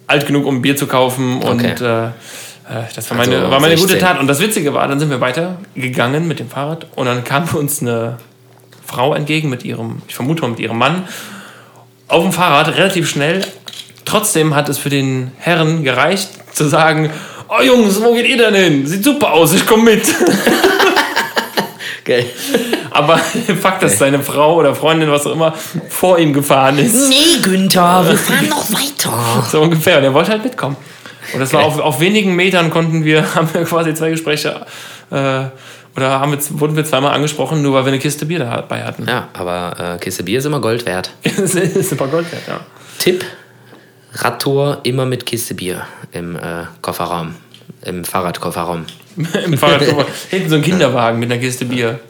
[0.07, 1.41] alt genug, um ein Bier zu kaufen.
[1.41, 1.75] Und Okay.
[1.81, 2.11] äh, äh,
[2.95, 4.01] das war meine, Also war meine gute 16.
[4.01, 4.21] Tat.
[4.21, 7.81] Und das Witzige war, dann sind wir weitergegangen mit dem Fahrrad und dann kam uns
[7.81, 8.19] eine
[8.85, 11.05] Frau entgegen mit ihrem, ich vermute mal mit ihrem Mann,
[12.13, 13.45] auf dem Fahrrad relativ schnell.
[14.05, 17.11] Trotzdem hat es für den Herren gereicht, zu sagen:
[17.49, 18.87] Oh Jungs, wo geht ihr denn hin?
[18.87, 20.03] Sieht super aus, ich komme mit.
[22.05, 22.27] Geil.
[22.91, 25.55] Aber Fakt, dass seine Frau oder Freundin, was auch immer,
[25.89, 27.09] vor ihm gefahren ist.
[27.09, 29.47] Nee, Günther, wir fahren noch weiter.
[29.51, 29.99] So ungefähr.
[29.99, 30.77] Und er wollte halt mitkommen.
[31.33, 34.67] Und das war auf, auf wenigen Metern konnten wir, haben wir quasi zwei Gespräche,
[35.11, 35.45] äh,
[35.97, 39.07] oder haben wir, wurden wir zweimal angesprochen, nur weil wir eine Kiste Bier dabei hatten.
[39.07, 41.11] Ja, aber äh, Kiste Bier ist immer Gold wert.
[41.23, 42.61] ist super Gold wert, ja.
[42.99, 43.25] Tipp:
[44.15, 47.35] Radtour immer mit Kiste Bier im äh, Kofferraum.
[47.85, 48.87] Im Fahrradkofferraum.
[49.45, 49.83] Im Fahrrad
[50.31, 52.01] hinten so ein Kinderwagen mit einer Kiste Bier.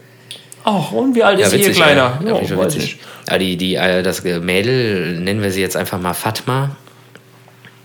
[0.64, 2.20] Ach, und wie alt ist hier, Kleiner?
[2.24, 2.99] Ja, ja, Ja, ja, weiß witzig.
[3.28, 6.76] Ja, die, die, äh, das Mädel, nennen wir sie jetzt einfach mal Fatma.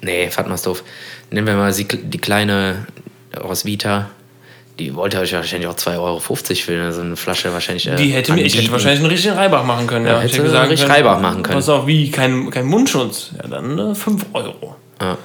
[0.01, 0.83] Nee, Fatma ist doof.
[1.31, 2.85] Nennen wir mal sie, die kleine
[3.41, 4.11] aus Vita.
[4.79, 7.87] Die wollte euch wahrscheinlich auch 2,50 Euro für so eine Flasche wahrscheinlich.
[7.87, 10.05] Äh, Die hätte mir, ich hätte wahrscheinlich einen richtigen Reibach machen können.
[10.05, 11.55] Ja, Ja, ich hätte hätte sagen richtig können, Reibach machen können.
[11.55, 13.31] Pass auf, wie, kein, kein Mundschutz.
[13.41, 14.75] Ja, dann äh, 5 Euro.
[15.01, 15.17] Ja.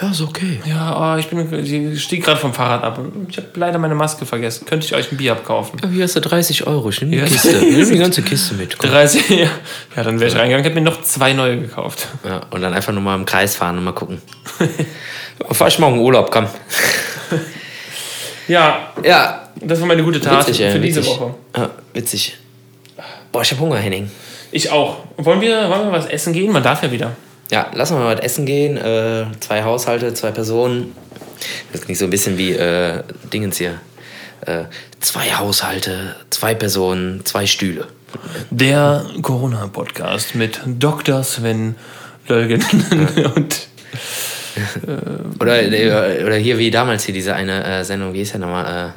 [0.00, 0.60] ja, ist okay.
[0.64, 1.52] Ja, aber ich bin,
[1.92, 4.64] ich stieg gerade vom Fahrrad ab und ich habe leider meine Maske vergessen.
[4.64, 5.80] Könnte ich euch ein Bier abkaufen?
[5.82, 6.88] Ja, hier hast du 30 Euro.
[6.90, 7.24] Ich nehme die Ja.
[7.24, 7.56] Kiste.
[7.60, 8.78] Nimm die ganze Kiste mit.
[8.78, 8.90] Komm.
[8.90, 9.48] 30, ja.
[9.96, 12.06] Ja, dann wäre ich reingegangen, hätte mir noch zwei neue gekauft.
[12.24, 14.22] Ja, und dann einfach nur mal im Kreis fahren und mal gucken.
[15.50, 16.46] Fahr ich morgen Urlaub, komm.
[18.48, 21.20] Ja, Ja, das war meine gute Tat witzig, ey, für diese witzig.
[21.20, 21.34] Woche.
[21.56, 22.36] Ja, witzig.
[23.32, 24.10] Boah, ich hab Hunger, Henning.
[24.50, 24.98] Ich auch.
[25.16, 26.50] Wollen wir, wollen wir was essen gehen?
[26.52, 27.14] Man darf ja wieder.
[27.50, 28.76] Ja, lass mal was essen gehen.
[28.76, 30.94] Äh, zwei Haushalte, zwei Personen.
[31.72, 33.80] Das klingt so ein bisschen wie äh, Dingens hier.
[34.46, 34.64] Äh,
[35.00, 37.86] zwei Haushalte, zwei Personen, zwei Stühle.
[38.50, 41.22] Der Corona-Podcast mit Dr.
[41.22, 41.74] Sven
[42.26, 42.64] Lölgen
[43.34, 43.68] und
[45.40, 48.94] Oder, äh, oder hier wie damals hier diese eine äh, Sendung, wie hieß der nochmal?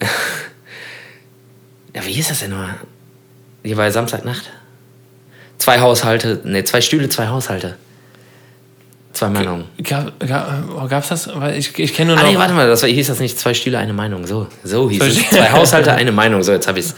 [0.00, 0.04] Äh,
[1.96, 2.74] ja, wie hieß das denn nochmal?
[3.64, 4.50] Hier war Samstagnacht.
[5.58, 7.76] Zwei Haushalte, ne, zwei Stühle, zwei Haushalte.
[9.12, 9.64] Zwei Meinungen.
[9.82, 11.28] Gab, gab, gab's das?
[11.56, 12.30] Ich, ich kenne nur Ah, noch.
[12.30, 14.24] nee, warte mal, das war, hieß das nicht zwei Stühle, eine Meinung.
[14.26, 15.30] So, so hieß es.
[15.30, 16.44] Zwei Haushalte, eine Meinung.
[16.44, 16.94] So, jetzt hab ich's.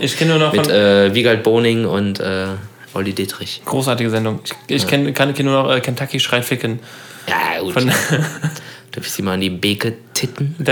[0.00, 2.46] ich kenne nur noch Mit äh, Wiegald Boning und äh,
[2.94, 3.62] Olli Dietrich.
[3.64, 4.40] großartige Sendung.
[4.44, 6.80] Ich, ich kenne kann, kenn nur noch äh, Kentucky schreit Ficken.
[7.28, 7.74] Ja, gut.
[7.74, 7.86] Von,
[8.92, 10.56] Darf ich sie mal an die Beke titten?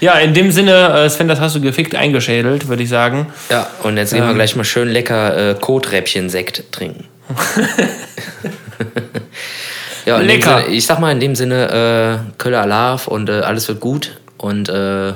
[0.00, 3.26] ja, in dem Sinne, äh, Sven, das hast du gefickt eingeschädelt, würde ich sagen.
[3.50, 7.04] Ja, und jetzt gehen wir gleich mal schön lecker äh, Koträppchen-Sekt trinken.
[10.06, 10.62] ja, Lecker.
[10.62, 14.18] Sinne, ich sag mal in dem Sinne, äh, Köller Alarv und äh, alles wird gut.
[14.36, 15.12] Und äh,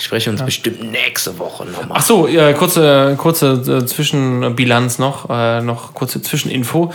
[0.00, 1.98] ich spreche uns bestimmt nächste Woche nochmal.
[1.98, 6.90] Ach so, ja, kurze, kurze äh, Zwischenbilanz noch, äh, noch kurze Zwischeninfo.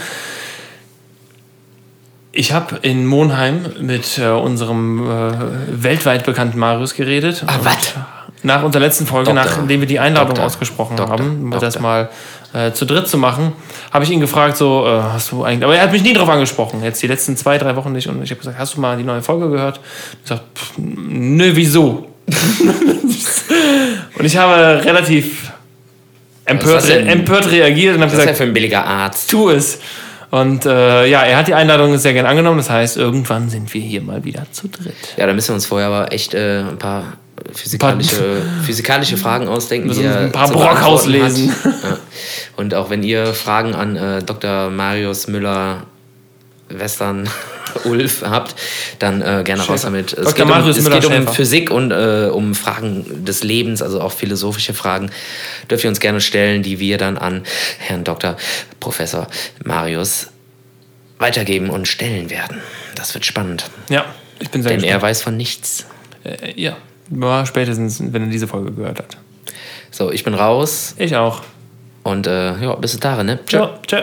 [2.32, 7.43] Ich habe in Monheim mit äh, unserem äh, weltweit bekannten Marius geredet.
[7.45, 7.93] Ah, Und- was?
[8.41, 9.58] nach unserer letzten Folge, Doktor.
[9.58, 10.45] nachdem wir die Einladung Doktor.
[10.45, 11.14] ausgesprochen Doktor.
[11.18, 12.10] haben, um das mal
[12.53, 13.53] äh, zu dritt zu machen,
[13.91, 16.30] habe ich ihn gefragt, so, äh, hast du eigentlich, aber er hat mich nie drauf
[16.30, 18.08] angesprochen, jetzt die letzten zwei, drei Wochen nicht.
[18.08, 19.80] Und ich habe gesagt, hast du mal die neue Folge gehört?
[20.14, 22.08] Ich gesagt, pff, nö, wieso?
[24.17, 25.51] Und ich habe relativ
[26.45, 27.07] empört, denn?
[27.07, 29.30] empört reagiert und habe Was ist ja gesagt, für ein billiger Arzt?
[29.30, 29.80] tu es.
[30.32, 32.57] Und äh, ja, er hat die Einladung sehr gern angenommen.
[32.57, 34.95] Das heißt, irgendwann sind wir hier mal wieder zu dritt.
[35.17, 37.13] Ja, da müssen wir uns vorher aber echt äh, ein paar
[37.53, 39.88] physikalische, physikalische Fragen ausdenken.
[39.88, 41.51] Müssen die ein paar zu Brock beantworten auslesen.
[41.63, 41.84] Hat.
[41.84, 41.97] Ja.
[42.57, 44.69] Und auch wenn ihr Fragen an äh, Dr.
[44.71, 45.84] Marius Müller
[46.69, 47.30] Western
[47.84, 48.55] Ulf habt,
[48.99, 49.86] dann äh, gerne raus Schäfer.
[49.88, 50.13] damit.
[50.13, 50.45] Es Dr.
[50.45, 51.28] geht um, es geht um.
[51.28, 55.09] Physik und äh, um Fragen des Lebens, also auch philosophische Fragen.
[55.70, 57.43] Dürft ihr uns gerne stellen, die wir dann an
[57.80, 58.38] Herrn Dr.
[58.80, 59.28] Professor
[59.63, 60.28] Marius
[61.20, 62.61] weitergeben und stellen werden.
[62.95, 63.70] Das wird spannend.
[63.89, 64.05] Ja,
[64.39, 65.03] ich bin sehr Denn er gespannt.
[65.03, 65.86] weiß von nichts.
[66.24, 66.76] Äh, ja,
[67.09, 69.18] ja, spätestens, wenn er diese Folge gehört hat.
[69.91, 71.41] So, ich bin raus Ich auch.
[72.03, 73.39] und äh, ja, bis dahin, ne?
[73.45, 73.57] Tschö.
[73.57, 74.01] Ja, tschö.